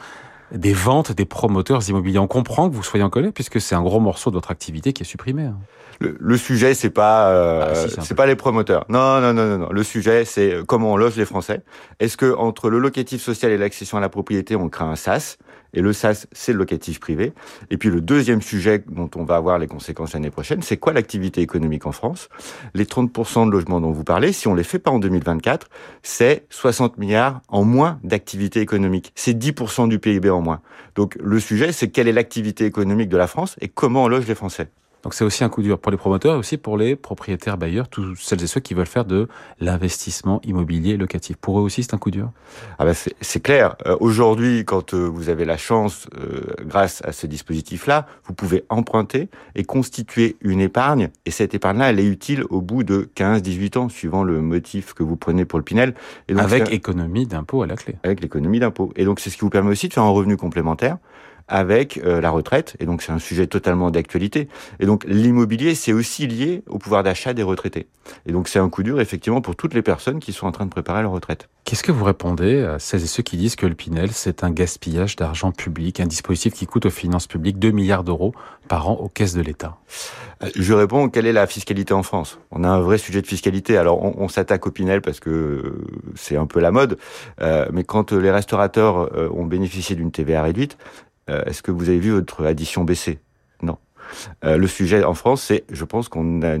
des 0.52 0.72
ventes 0.72 1.12
des 1.12 1.24
promoteurs 1.24 1.88
immobiliers. 1.88 2.18
On 2.18 2.26
comprend 2.26 2.68
que 2.68 2.74
vous 2.74 2.82
soyez 2.82 3.04
en 3.04 3.10
colère 3.10 3.32
puisque 3.32 3.60
c'est 3.60 3.74
un 3.74 3.82
gros 3.82 4.00
morceau 4.00 4.30
de 4.30 4.36
votre 4.36 4.50
activité 4.50 4.92
qui 4.92 5.02
est 5.02 5.06
supprimé. 5.06 5.44
Hein. 5.44 5.58
Le, 6.00 6.16
le 6.18 6.36
sujet, 6.36 6.74
c'est 6.74 6.90
pas, 6.90 7.28
euh, 7.30 7.72
ah, 7.72 8.02
c'est 8.02 8.14
pas 8.14 8.26
les 8.26 8.36
promoteurs. 8.36 8.84
Non, 8.88 9.20
non, 9.20 9.32
non, 9.32 9.46
non, 9.46 9.58
non. 9.58 9.68
Le 9.70 9.82
sujet, 9.82 10.24
c'est 10.24 10.58
comment 10.66 10.92
on 10.92 10.96
loge 10.96 11.16
les 11.16 11.24
Français. 11.24 11.62
Est-ce 12.00 12.16
que 12.16 12.34
entre 12.34 12.68
le 12.68 12.78
locatif 12.78 13.22
social 13.22 13.52
et 13.52 13.58
l'accession 13.58 13.98
à 13.98 14.00
la 14.00 14.08
propriété, 14.08 14.56
on 14.56 14.68
crée 14.68 14.84
un 14.84 14.96
SAS? 14.96 15.38
Et 15.74 15.82
le 15.82 15.92
SAS, 15.92 16.26
c'est 16.32 16.52
le 16.52 16.58
locatif 16.58 17.00
privé. 17.00 17.32
Et 17.70 17.76
puis 17.76 17.90
le 17.90 18.00
deuxième 18.00 18.40
sujet 18.40 18.82
dont 18.88 19.10
on 19.16 19.24
va 19.24 19.36
avoir 19.36 19.58
les 19.58 19.66
conséquences 19.66 20.14
l'année 20.14 20.30
prochaine, 20.30 20.62
c'est 20.62 20.76
quoi 20.76 20.92
l'activité 20.92 21.40
économique 21.42 21.86
en 21.86 21.92
France? 21.92 22.28
Les 22.74 22.84
30% 22.84 23.46
de 23.46 23.50
logements 23.50 23.80
dont 23.80 23.92
vous 23.92 24.04
parlez, 24.04 24.32
si 24.32 24.48
on 24.48 24.54
les 24.54 24.64
fait 24.64 24.78
pas 24.78 24.90
en 24.90 24.98
2024, 24.98 25.68
c'est 26.02 26.46
60 26.50 26.98
milliards 26.98 27.40
en 27.48 27.64
moins 27.64 27.98
d'activité 28.04 28.60
économique. 28.60 29.12
C'est 29.14 29.36
10% 29.36 29.88
du 29.88 29.98
PIB 29.98 30.30
en 30.30 30.40
moins. 30.40 30.60
Donc 30.94 31.16
le 31.20 31.40
sujet, 31.40 31.72
c'est 31.72 31.88
quelle 31.88 32.08
est 32.08 32.12
l'activité 32.12 32.64
économique 32.64 33.08
de 33.08 33.16
la 33.16 33.26
France 33.26 33.56
et 33.60 33.68
comment 33.68 34.04
on 34.04 34.08
loge 34.08 34.26
les 34.26 34.34
Français? 34.34 34.68
Donc 35.04 35.12
c'est 35.12 35.24
aussi 35.24 35.44
un 35.44 35.50
coup 35.50 35.62
dur 35.62 35.78
pour 35.78 35.92
les 35.92 35.98
promoteurs 35.98 36.34
et 36.34 36.38
aussi 36.38 36.56
pour 36.56 36.78
les 36.78 36.96
propriétaires 36.96 37.58
bailleurs, 37.58 37.88
tous 37.88 38.16
celles 38.16 38.42
et 38.42 38.46
ceux 38.46 38.60
qui 38.60 38.72
veulent 38.72 38.86
faire 38.86 39.04
de 39.04 39.28
l'investissement 39.60 40.40
immobilier 40.44 40.96
locatif. 40.96 41.36
Pour 41.36 41.60
eux 41.60 41.62
aussi, 41.62 41.82
c'est 41.82 41.94
un 41.94 41.98
coup 41.98 42.10
dur? 42.10 42.30
Ah 42.78 42.86
ben 42.86 42.94
C'est 42.94 43.40
clair. 43.40 43.76
Euh, 43.86 43.96
Aujourd'hui, 44.00 44.64
quand 44.64 44.94
euh, 44.94 45.06
vous 45.06 45.28
avez 45.28 45.44
la 45.44 45.58
chance, 45.58 46.08
euh, 46.18 46.40
grâce 46.62 47.02
à 47.04 47.12
ce 47.12 47.26
dispositif-là, 47.26 48.06
vous 48.24 48.32
pouvez 48.32 48.64
emprunter 48.70 49.28
et 49.54 49.64
constituer 49.64 50.36
une 50.40 50.60
épargne. 50.60 51.10
Et 51.26 51.30
cette 51.30 51.54
épargne-là, 51.54 51.90
elle 51.90 52.00
est 52.00 52.06
utile 52.06 52.44
au 52.48 52.62
bout 52.62 52.82
de 52.82 53.10
15-18 53.14 53.78
ans, 53.78 53.88
suivant 53.90 54.24
le 54.24 54.40
motif 54.40 54.94
que 54.94 55.02
vous 55.02 55.16
prenez 55.16 55.44
pour 55.44 55.58
le 55.58 55.64
Pinel. 55.64 55.94
Et 56.28 56.34
donc, 56.34 56.42
avec 56.42 56.72
économie 56.72 57.26
d'impôt 57.26 57.62
à 57.62 57.66
la 57.66 57.76
clé. 57.76 57.96
Avec 58.04 58.22
l'économie 58.22 58.58
d'impôt. 58.58 58.90
Et 58.96 59.04
donc 59.04 59.20
c'est 59.20 59.28
ce 59.28 59.36
qui 59.36 59.42
vous 59.42 59.50
permet 59.50 59.70
aussi 59.70 59.88
de 59.88 59.92
faire 59.92 60.02
un 60.02 60.10
revenu 60.10 60.38
complémentaire 60.38 60.96
avec 61.48 61.98
euh, 61.98 62.20
la 62.20 62.30
retraite. 62.30 62.76
Et 62.80 62.86
donc, 62.86 63.02
c'est 63.02 63.12
un 63.12 63.18
sujet 63.18 63.46
totalement 63.46 63.90
d'actualité. 63.90 64.48
Et 64.80 64.86
donc, 64.86 65.04
l'immobilier, 65.06 65.74
c'est 65.74 65.92
aussi 65.92 66.26
lié 66.26 66.62
au 66.68 66.78
pouvoir 66.78 67.02
d'achat 67.02 67.34
des 67.34 67.42
retraités. 67.42 67.86
Et 68.26 68.32
donc, 68.32 68.48
c'est 68.48 68.58
un 68.58 68.68
coup 68.68 68.82
dur, 68.82 69.00
effectivement, 69.00 69.40
pour 69.40 69.56
toutes 69.56 69.74
les 69.74 69.82
personnes 69.82 70.20
qui 70.20 70.32
sont 70.32 70.46
en 70.46 70.52
train 70.52 70.64
de 70.64 70.70
préparer 70.70 71.02
leur 71.02 71.12
retraite. 71.12 71.48
Qu'est-ce 71.64 71.82
que 71.82 71.92
vous 71.92 72.04
répondez 72.04 72.62
à 72.62 72.78
celles 72.78 73.02
et 73.02 73.06
ceux 73.06 73.22
qui 73.22 73.38
disent 73.38 73.56
que 73.56 73.66
le 73.66 73.74
Pinel, 73.74 74.12
c'est 74.12 74.44
un 74.44 74.50
gaspillage 74.50 75.16
d'argent 75.16 75.50
public, 75.50 76.00
un 76.00 76.06
dispositif 76.06 76.52
qui 76.52 76.66
coûte 76.66 76.84
aux 76.86 76.90
finances 76.90 77.26
publiques 77.26 77.58
2 77.58 77.70
milliards 77.70 78.04
d'euros 78.04 78.34
par 78.68 78.88
an 78.88 78.94
aux 78.94 79.08
caisses 79.08 79.34
de 79.34 79.40
l'État? 79.40 79.78
Euh, 80.42 80.50
Je 80.54 80.74
réponds, 80.74 81.08
quelle 81.08 81.26
est 81.26 81.32
la 81.32 81.46
fiscalité 81.46 81.94
en 81.94 82.02
France? 82.02 82.38
On 82.50 82.64
a 82.64 82.68
un 82.68 82.80
vrai 82.80 82.98
sujet 82.98 83.22
de 83.22 83.26
fiscalité. 83.26 83.78
Alors, 83.78 84.02
on, 84.02 84.14
on 84.18 84.28
s'attaque 84.28 84.66
au 84.66 84.70
Pinel 84.70 85.00
parce 85.00 85.20
que 85.20 85.30
euh, 85.30 85.86
c'est 86.14 86.36
un 86.36 86.46
peu 86.46 86.60
la 86.60 86.70
mode. 86.70 86.98
Euh, 87.40 87.66
mais 87.72 87.84
quand 87.84 88.12
les 88.12 88.30
restaurateurs 88.30 89.10
ont 89.34 89.44
bénéficié 89.46 89.96
d'une 89.96 90.10
TVA 90.10 90.42
réduite, 90.42 90.76
euh, 91.30 91.42
est-ce 91.44 91.62
que 91.62 91.70
vous 91.70 91.88
avez 91.88 91.98
vu 91.98 92.10
votre 92.10 92.44
addition 92.44 92.84
baisser? 92.84 93.18
Non. 93.62 93.78
Euh, 94.44 94.56
le 94.56 94.66
sujet 94.66 95.04
en 95.04 95.14
France, 95.14 95.42
c'est, 95.42 95.64
je 95.70 95.84
pense 95.84 96.08
qu'on 96.08 96.42
a 96.42 96.56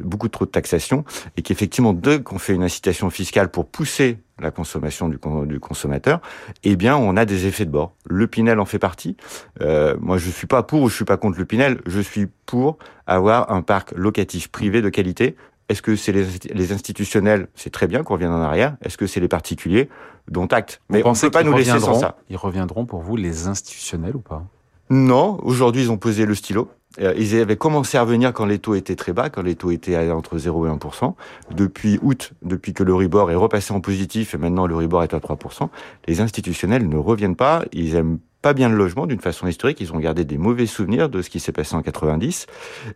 beaucoup 0.00 0.28
trop 0.28 0.44
de 0.44 0.50
taxation 0.50 1.04
et 1.36 1.42
qu'effectivement, 1.42 1.92
dès 1.92 2.22
qu'on 2.22 2.38
fait 2.38 2.54
une 2.54 2.62
incitation 2.62 3.10
fiscale 3.10 3.50
pour 3.50 3.66
pousser 3.66 4.18
la 4.38 4.50
consommation 4.50 5.08
du, 5.08 5.18
consommateur, 5.58 6.20
eh 6.62 6.76
bien, 6.76 6.96
on 6.96 7.16
a 7.16 7.24
des 7.24 7.46
effets 7.46 7.64
de 7.64 7.70
bord. 7.70 7.94
Le 8.06 8.26
Pinel 8.26 8.60
en 8.60 8.66
fait 8.66 8.78
partie. 8.78 9.16
Euh, 9.62 9.96
moi, 10.00 10.18
je 10.18 10.30
suis 10.30 10.46
pas 10.46 10.62
pour 10.62 10.82
ou 10.82 10.88
je 10.88 10.94
suis 10.94 11.04
pas 11.04 11.16
contre 11.16 11.38
le 11.38 11.44
Pinel. 11.44 11.80
Je 11.86 12.00
suis 12.00 12.26
pour 12.44 12.78
avoir 13.06 13.50
un 13.50 13.62
parc 13.62 13.92
locatif 13.92 14.48
privé 14.48 14.82
de 14.82 14.88
qualité. 14.88 15.36
Est-ce 15.68 15.82
que 15.82 15.96
c'est 15.96 16.12
les, 16.12 16.26
les, 16.52 16.72
institutionnels 16.72 17.48
C'est 17.54 17.70
très 17.70 17.86
bien 17.88 18.02
qu'on 18.02 18.14
revienne 18.14 18.30
en 18.30 18.40
arrière. 18.40 18.76
Est-ce 18.82 18.96
que 18.96 19.06
c'est 19.06 19.20
les 19.20 19.28
particuliers 19.28 19.88
dont 20.30 20.46
acte? 20.46 20.80
Mais 20.88 21.02
on 21.04 21.12
ne 21.12 21.20
peut 21.20 21.30
pas 21.30 21.42
nous 21.42 21.52
laisser 21.52 21.80
sans 21.80 21.94
ça. 21.94 22.16
Ils 22.30 22.36
reviendront 22.36 22.86
pour 22.86 23.00
vous, 23.00 23.16
les 23.16 23.48
institutionnels 23.48 24.14
ou 24.14 24.20
pas? 24.20 24.44
Non, 24.90 25.38
aujourd'hui 25.42 25.82
ils 25.82 25.90
ont 25.90 25.96
posé 25.96 26.26
le 26.26 26.34
stylo. 26.34 26.70
Euh, 27.00 27.12
ils 27.18 27.38
avaient 27.38 27.56
commencé 27.56 27.98
à 27.98 28.02
revenir 28.02 28.32
quand 28.32 28.46
les 28.46 28.58
taux 28.58 28.74
étaient 28.74 28.94
très 28.94 29.12
bas, 29.12 29.28
quand 29.28 29.42
les 29.42 29.56
taux 29.56 29.70
étaient 29.70 30.10
entre 30.10 30.38
0 30.38 30.66
et 30.66 30.70
1%. 30.70 31.14
Depuis 31.54 31.98
août, 32.02 32.32
depuis 32.42 32.72
que 32.72 32.82
le 32.82 32.94
Ribor 32.94 33.30
est 33.30 33.34
repassé 33.34 33.74
en 33.74 33.80
positif 33.80 34.34
et 34.34 34.38
maintenant 34.38 34.66
le 34.66 34.76
Ribor 34.76 35.02
est 35.02 35.12
à 35.12 35.18
3%, 35.18 35.68
les 36.06 36.20
institutionnels 36.20 36.88
ne 36.88 36.96
reviennent 36.96 37.36
pas. 37.36 37.64
Ils 37.72 37.96
aiment 37.96 38.18
pas 38.40 38.54
bien 38.54 38.68
le 38.68 38.76
logement 38.76 39.06
d'une 39.06 39.20
façon 39.20 39.46
historique. 39.46 39.80
Ils 39.80 39.92
ont 39.92 39.98
gardé 39.98 40.24
des 40.24 40.38
mauvais 40.38 40.66
souvenirs 40.66 41.08
de 41.08 41.20
ce 41.20 41.28
qui 41.28 41.40
s'est 41.40 41.52
passé 41.52 41.74
en 41.74 41.82
90 41.82 42.46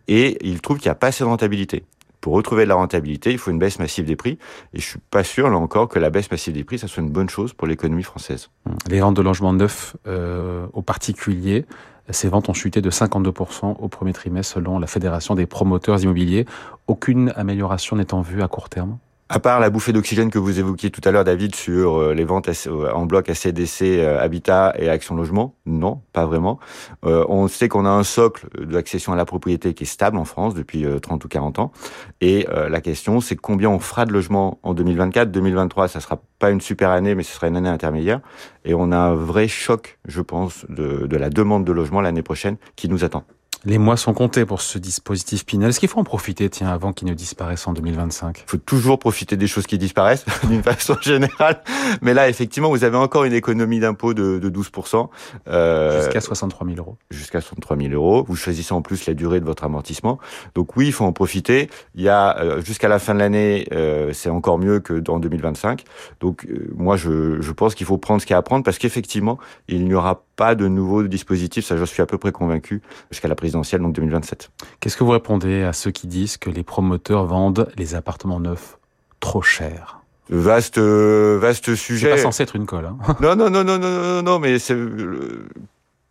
et 0.07 0.37
ils 0.47 0.61
trouvent 0.61 0.77
qu'il 0.77 0.87
n'y 0.87 0.93
a 0.93 0.95
pas 0.95 1.07
assez 1.07 1.23
de 1.23 1.29
rentabilité 1.29 1.83
Pour 2.21 2.33
retrouver 2.33 2.63
de 2.63 2.69
la 2.69 2.75
rentabilité, 2.75 3.31
il 3.31 3.37
faut 3.39 3.51
une 3.51 3.59
baisse 3.59 3.79
massive 3.79 4.05
des 4.05 4.15
prix. 4.15 4.37
Et 4.73 4.79
je 4.79 4.85
suis 4.85 4.99
pas 5.09 5.23
sûr, 5.23 5.49
là 5.49 5.57
encore, 5.57 5.89
que 5.89 5.99
la 5.99 6.11
baisse 6.11 6.29
massive 6.29 6.53
des 6.53 6.63
prix, 6.63 6.77
ça 6.77 6.87
soit 6.87 7.01
une 7.01 7.09
bonne 7.09 7.29
chose 7.29 7.53
pour 7.53 7.67
l'économie 7.67 8.03
française. 8.03 8.49
Les 8.87 8.99
ventes 8.99 9.15
de 9.15 9.21
logements 9.21 9.53
neufs 9.53 9.97
euh, 10.07 10.67
aux 10.73 10.83
particuliers, 10.83 11.65
ces 12.09 12.29
ventes 12.29 12.49
ont 12.49 12.53
chuté 12.53 12.81
de 12.81 12.89
52% 12.89 13.75
au 13.79 13.87
premier 13.87 14.13
trimestre 14.13 14.53
selon 14.55 14.79
la 14.79 14.87
Fédération 14.87 15.35
des 15.35 15.45
promoteurs 15.45 16.01
immobiliers. 16.01 16.45
Aucune 16.87 17.33
amélioration 17.35 17.97
en 18.11 18.21
vue 18.21 18.41
à 18.41 18.47
court 18.47 18.69
terme? 18.69 18.97
À 19.31 19.39
part 19.39 19.61
la 19.61 19.69
bouffée 19.69 19.93
d'oxygène 19.93 20.29
que 20.29 20.39
vous 20.39 20.59
évoquiez 20.59 20.91
tout 20.91 20.99
à 21.05 21.11
l'heure, 21.11 21.23
David, 21.23 21.55
sur 21.55 21.95
euh, 21.95 22.13
les 22.13 22.25
ventes 22.25 22.49
euh, 22.67 22.91
en 22.91 23.05
bloc 23.05 23.29
ACDC, 23.29 23.81
euh, 23.83 24.21
Habitat 24.21 24.73
et 24.77 24.89
Action 24.89 25.15
Logement, 25.15 25.55
non, 25.65 26.01
pas 26.11 26.25
vraiment. 26.25 26.59
on 27.03 27.47
sait 27.47 27.69
qu'on 27.69 27.85
a 27.85 27.89
un 27.89 28.03
socle 28.03 28.47
d'accession 28.59 29.13
à 29.13 29.15
la 29.15 29.23
propriété 29.23 29.73
qui 29.73 29.83
est 29.83 29.87
stable 29.87 30.17
en 30.17 30.25
France 30.25 30.53
depuis 30.53 30.85
30 31.01 31.23
ou 31.23 31.27
40 31.29 31.59
ans. 31.59 31.71
Et 32.19 32.45
la 32.49 32.81
question, 32.81 33.21
c'est 33.21 33.35
combien 33.35 33.69
on 33.69 33.79
fera 33.79 34.05
de 34.05 34.11
logements 34.11 34.59
en 34.63 34.73
2024. 34.73 35.31
2023, 35.31 35.87
ça 35.87 35.99
sera 35.99 36.21
pas 36.39 36.51
une 36.51 36.61
super 36.61 36.89
année, 36.89 37.15
mais 37.15 37.23
ce 37.23 37.33
sera 37.33 37.47
une 37.47 37.55
année 37.55 37.69
intermédiaire. 37.69 38.19
Et 38.65 38.73
on 38.73 38.91
a 38.91 38.97
un 38.97 39.15
vrai 39.15 39.47
choc, 39.47 39.99
je 40.07 40.21
pense, 40.21 40.65
de, 40.69 41.07
de 41.07 41.17
la 41.17 41.29
demande 41.29 41.63
de 41.63 41.71
logement 41.71 42.01
l'année 42.01 42.23
prochaine 42.23 42.57
qui 42.75 42.89
nous 42.89 43.03
attend. 43.03 43.23
Les 43.63 43.77
mois 43.77 43.95
sont 43.95 44.15
comptés 44.15 44.43
pour 44.43 44.61
ce 44.61 44.79
dispositif 44.79 45.45
Pinel. 45.45 45.69
Est-ce 45.69 45.79
qu'il 45.79 45.87
faut 45.87 45.99
en 45.99 46.03
profiter, 46.03 46.49
tiens, 46.49 46.69
avant 46.69 46.93
qu'il 46.93 47.07
ne 47.07 47.13
disparaisse 47.13 47.67
en 47.67 47.73
2025 47.73 48.43
Il 48.47 48.49
faut 48.49 48.57
toujours 48.57 48.97
profiter 48.97 49.37
des 49.37 49.45
choses 49.45 49.67
qui 49.67 49.77
disparaissent, 49.77 50.25
d'une 50.47 50.63
façon 50.63 50.95
générale. 50.99 51.61
Mais 52.01 52.15
là, 52.15 52.27
effectivement, 52.27 52.69
vous 52.69 52.83
avez 52.83 52.97
encore 52.97 53.23
une 53.23 53.33
économie 53.33 53.79
d'impôt 53.79 54.15
de, 54.15 54.39
de 54.39 54.49
12%. 54.49 55.09
Euh, 55.47 56.01
jusqu'à 56.01 56.21
63 56.21 56.65
000 56.65 56.79
euros. 56.79 56.97
Jusqu'à 57.11 57.39
63 57.39 57.77
000 57.77 57.93
euros. 57.93 58.25
Vous 58.27 58.35
choisissez 58.35 58.73
en 58.73 58.81
plus 58.81 59.05
la 59.05 59.13
durée 59.13 59.39
de 59.39 59.45
votre 59.45 59.63
amortissement. 59.63 60.17
Donc 60.55 60.75
oui, 60.75 60.87
il 60.87 60.91
faut 60.91 61.05
en 61.05 61.13
profiter. 61.13 61.69
Il 61.93 62.01
y 62.01 62.09
a 62.09 62.39
euh, 62.39 62.61
jusqu'à 62.61 62.87
la 62.87 62.97
fin 62.97 63.13
de 63.13 63.19
l'année, 63.19 63.67
euh, 63.73 64.11
c'est 64.11 64.31
encore 64.31 64.57
mieux 64.57 64.79
que 64.79 64.93
dans 64.93 65.19
2025. 65.19 65.83
Donc 66.19 66.47
euh, 66.47 66.71
moi, 66.75 66.97
je, 66.97 67.39
je 67.41 67.51
pense 67.51 67.75
qu'il 67.75 67.85
faut 67.85 67.99
prendre 67.99 68.21
ce 68.21 68.25
qu'il 68.25 68.33
y 68.33 68.35
a 68.35 68.39
à 68.39 68.41
prendre 68.41 68.63
parce 68.63 68.79
qu'effectivement, 68.79 69.37
il 69.67 69.85
n'y 69.85 69.93
aura 69.93 70.15
pas 70.15 70.30
de 70.55 70.67
nouveaux 70.67 71.03
dispositifs. 71.03 71.65
Ça, 71.65 71.77
je 71.77 71.85
suis 71.85 72.01
à 72.01 72.05
peu 72.05 72.17
près 72.17 72.31
convaincu 72.31 72.81
jusqu'à 73.11 73.27
la 73.27 73.35
prise 73.35 73.53
donc 73.53 73.65
2027. 73.93 74.51
Qu'est-ce 74.79 74.97
que 74.97 75.03
vous 75.03 75.11
répondez 75.11 75.63
à 75.63 75.73
ceux 75.73 75.91
qui 75.91 76.07
disent 76.07 76.37
que 76.37 76.49
les 76.49 76.63
promoteurs 76.63 77.25
vendent 77.25 77.69
les 77.77 77.95
appartements 77.95 78.39
neufs 78.39 78.77
trop 79.19 79.41
cher 79.41 80.01
Vaste, 80.29 80.77
euh, 80.77 81.37
vaste 81.41 81.75
sujet. 81.75 82.07
C'est 82.07 82.15
pas 82.15 82.21
censé 82.21 82.43
être 82.43 82.55
une 82.55 82.65
colle. 82.65 82.85
Hein. 82.85 82.97
non, 83.21 83.35
non, 83.35 83.49
non, 83.49 83.63
non, 83.63 83.77
non, 83.77 83.89
non, 83.89 84.23
non, 84.23 84.39
mais 84.39 84.59
c'est 84.59 84.77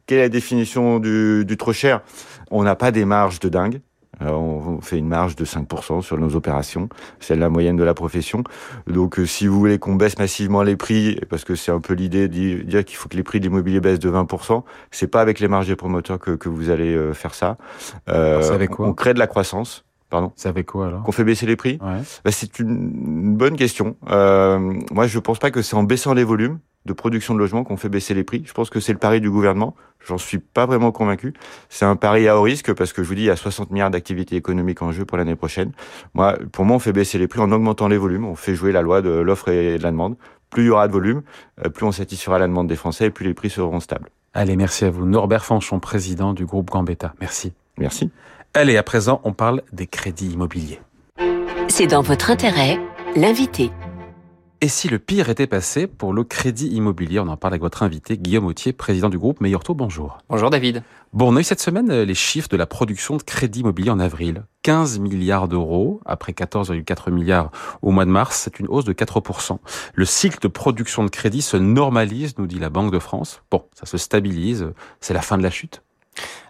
quelle 0.06 0.18
est 0.18 0.22
la 0.22 0.28
définition 0.28 0.98
du, 0.98 1.44
du 1.46 1.56
trop 1.56 1.72
cher? 1.72 2.02
On 2.50 2.62
n'a 2.62 2.74
pas 2.74 2.90
des 2.90 3.04
marges 3.04 3.40
de 3.40 3.48
dingue. 3.48 3.80
Euh, 4.22 4.30
on 4.30 4.80
fait 4.80 4.98
une 4.98 5.08
marge 5.08 5.36
de 5.36 5.44
5% 5.44 6.02
sur 6.02 6.18
nos 6.18 6.34
opérations, 6.36 6.88
c'est 7.20 7.36
la 7.36 7.48
moyenne 7.48 7.76
de 7.76 7.84
la 7.84 7.94
profession. 7.94 8.44
Donc 8.86 9.18
euh, 9.18 9.26
si 9.26 9.46
vous 9.46 9.58
voulez 9.58 9.78
qu'on 9.78 9.94
baisse 9.94 10.18
massivement 10.18 10.62
les 10.62 10.76
prix, 10.76 11.18
parce 11.28 11.44
que 11.44 11.54
c'est 11.54 11.72
un 11.72 11.80
peu 11.80 11.94
l'idée 11.94 12.28
de 12.28 12.62
dire 12.62 12.84
qu'il 12.84 12.96
faut 12.96 13.08
que 13.08 13.16
les 13.16 13.22
prix 13.22 13.40
de 13.40 13.44
l'immobilier 13.44 13.80
baissent 13.80 13.98
de 13.98 14.10
20%, 14.10 14.62
c'est 14.90 15.06
pas 15.06 15.20
avec 15.20 15.40
les 15.40 15.48
marges 15.48 15.66
des 15.66 15.76
promoteurs 15.76 16.18
que, 16.18 16.32
que 16.32 16.48
vous 16.48 16.70
allez 16.70 16.94
euh, 16.94 17.12
faire 17.12 17.34
ça. 17.34 17.56
Euh, 18.08 18.52
avec 18.52 18.70
quoi 18.70 18.88
on 18.88 18.94
crée 18.94 19.14
de 19.14 19.18
la 19.18 19.26
croissance. 19.26 19.84
Pardon 20.08 20.32
C'est 20.34 20.48
avec 20.48 20.66
quoi 20.66 20.88
alors? 20.88 21.02
Qu'on 21.04 21.12
fait 21.12 21.24
baisser 21.24 21.46
les 21.46 21.56
prix 21.56 21.78
ouais. 21.80 22.02
bah, 22.24 22.32
C'est 22.32 22.58
une, 22.58 23.36
bonne 23.36 23.56
question. 23.56 23.96
Euh, 24.10 24.58
moi, 24.90 25.06
je 25.06 25.18
pense 25.20 25.38
pas 25.38 25.52
que 25.52 25.62
c'est 25.62 25.76
en 25.76 25.84
baissant 25.84 26.14
les 26.14 26.24
volumes 26.24 26.58
de 26.86 26.92
production 26.92 27.34
de 27.34 27.38
logements 27.38 27.64
qu'on 27.64 27.76
fait 27.76 27.88
baisser 27.88 28.14
les 28.14 28.24
prix. 28.24 28.42
Je 28.46 28.52
pense 28.52 28.70
que 28.70 28.80
c'est 28.80 28.92
le 28.92 28.98
pari 28.98 29.20
du 29.20 29.30
gouvernement. 29.30 29.74
J'en 30.06 30.18
suis 30.18 30.38
pas 30.38 30.66
vraiment 30.66 30.92
convaincu. 30.92 31.34
C'est 31.68 31.84
un 31.84 31.96
pari 31.96 32.26
à 32.26 32.38
haut 32.38 32.42
risque 32.42 32.72
parce 32.72 32.92
que 32.92 33.02
je 33.02 33.08
vous 33.08 33.14
dis, 33.14 33.22
il 33.22 33.26
y 33.26 33.30
a 33.30 33.36
60 33.36 33.70
milliards 33.70 33.90
d'activités 33.90 34.36
économiques 34.36 34.80
en 34.80 34.90
jeu 34.92 35.04
pour 35.04 35.18
l'année 35.18 35.36
prochaine. 35.36 35.72
Moi, 36.14 36.38
pour 36.52 36.64
moi, 36.64 36.76
on 36.76 36.78
fait 36.78 36.92
baisser 36.92 37.18
les 37.18 37.28
prix 37.28 37.40
en 37.40 37.52
augmentant 37.52 37.88
les 37.88 37.98
volumes. 37.98 38.24
On 38.24 38.34
fait 38.34 38.54
jouer 38.54 38.72
la 38.72 38.82
loi 38.82 39.02
de 39.02 39.10
l'offre 39.10 39.48
et 39.48 39.76
de 39.78 39.82
la 39.82 39.90
demande. 39.90 40.16
Plus 40.48 40.64
il 40.64 40.66
y 40.66 40.70
aura 40.70 40.88
de 40.88 40.92
volume, 40.92 41.22
euh, 41.64 41.68
plus 41.68 41.86
on 41.86 41.92
satisfera 41.92 42.38
la 42.38 42.48
demande 42.48 42.66
des 42.66 42.76
Français 42.76 43.06
et 43.06 43.10
plus 43.10 43.24
les 43.24 43.34
prix 43.34 43.50
seront 43.50 43.78
stables. 43.78 44.10
Allez, 44.34 44.56
merci 44.56 44.84
à 44.84 44.90
vous. 44.90 45.06
Norbert 45.06 45.44
Fanchon, 45.44 45.78
président 45.80 46.32
du 46.32 46.44
groupe 46.44 46.70
Gambetta. 46.70 47.14
Merci. 47.20 47.52
Merci. 47.78 48.10
Allez, 48.54 48.76
à 48.76 48.82
présent, 48.82 49.20
on 49.24 49.32
parle 49.32 49.62
des 49.72 49.86
crédits 49.86 50.30
immobiliers. 50.30 50.80
C'est 51.68 51.86
dans 51.86 52.02
votre 52.02 52.30
intérêt, 52.30 52.78
l'invité. 53.14 53.70
Et 54.62 54.68
si 54.68 54.88
le 54.88 54.98
pire 54.98 55.30
était 55.30 55.46
passé 55.46 55.86
pour 55.86 56.12
le 56.12 56.22
crédit 56.22 56.68
immobilier? 56.68 57.18
On 57.18 57.28
en 57.28 57.38
parle 57.38 57.54
avec 57.54 57.62
votre 57.62 57.82
invité, 57.82 58.18
Guillaume 58.18 58.44
Autier, 58.44 58.74
président 58.74 59.08
du 59.08 59.18
groupe 59.18 59.40
Meilleur 59.40 59.62
Bonjour. 59.70 60.18
Bonjour 60.28 60.50
David. 60.50 60.82
Bon, 61.14 61.32
on 61.32 61.36
a 61.36 61.40
eu 61.40 61.44
cette 61.44 61.62
semaine 61.62 61.90
euh, 61.90 62.04
les 62.04 62.14
chiffres 62.14 62.48
de 62.50 62.58
la 62.58 62.66
production 62.66 63.16
de 63.16 63.22
crédit 63.22 63.60
immobilier 63.60 63.88
en 63.88 63.98
avril. 63.98 64.44
15 64.62 64.98
milliards 64.98 65.48
d'euros, 65.48 66.02
après 66.04 66.32
14,4 66.32 67.10
milliards 67.10 67.50
au 67.80 67.90
mois 67.90 68.04
de 68.04 68.10
mars, 68.10 68.38
c'est 68.44 68.60
une 68.60 68.66
hausse 68.68 68.84
de 68.84 68.92
4%. 68.92 69.56
Le 69.94 70.04
cycle 70.04 70.40
de 70.42 70.48
production 70.48 71.04
de 71.04 71.08
crédit 71.08 71.40
se 71.40 71.56
normalise, 71.56 72.36
nous 72.36 72.46
dit 72.46 72.58
la 72.58 72.68
Banque 72.68 72.92
de 72.92 72.98
France. 72.98 73.40
Bon, 73.50 73.64
ça 73.72 73.86
se 73.86 73.96
stabilise, 73.96 74.66
c'est 75.00 75.14
la 75.14 75.22
fin 75.22 75.38
de 75.38 75.42
la 75.42 75.50
chute 75.50 75.82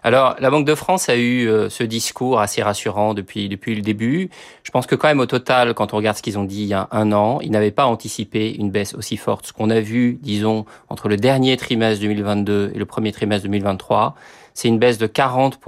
alors, 0.03 0.35
la 0.39 0.49
Banque 0.49 0.65
de 0.65 0.73
France 0.73 1.09
a 1.09 1.15
eu 1.15 1.47
euh, 1.47 1.69
ce 1.69 1.83
discours 1.83 2.39
assez 2.39 2.63
rassurant 2.63 3.13
depuis 3.13 3.49
depuis 3.49 3.75
le 3.75 3.81
début. 3.81 4.31
Je 4.63 4.71
pense 4.71 4.87
que 4.87 4.95
quand 4.95 5.07
même 5.07 5.19
au 5.19 5.27
total, 5.27 5.75
quand 5.75 5.93
on 5.93 5.97
regarde 5.97 6.17
ce 6.17 6.23
qu'ils 6.23 6.39
ont 6.39 6.43
dit 6.43 6.63
il 6.63 6.67
y 6.67 6.73
a 6.73 6.87
un 6.91 7.11
an, 7.11 7.39
ils 7.41 7.51
n'avaient 7.51 7.69
pas 7.69 7.85
anticipé 7.85 8.51
une 8.51 8.71
baisse 8.71 8.95
aussi 8.95 9.15
forte. 9.15 9.45
Ce 9.45 9.53
qu'on 9.53 9.69
a 9.69 9.79
vu, 9.79 10.17
disons, 10.21 10.65
entre 10.89 11.07
le 11.07 11.17
dernier 11.17 11.55
trimestre 11.55 12.01
2022 12.01 12.71
et 12.73 12.79
le 12.79 12.85
premier 12.85 13.11
trimestre 13.11 13.43
2023, 13.43 14.15
c'est 14.55 14.69
une 14.69 14.79
baisse 14.79 14.97
de 14.97 15.05
40 15.05 15.59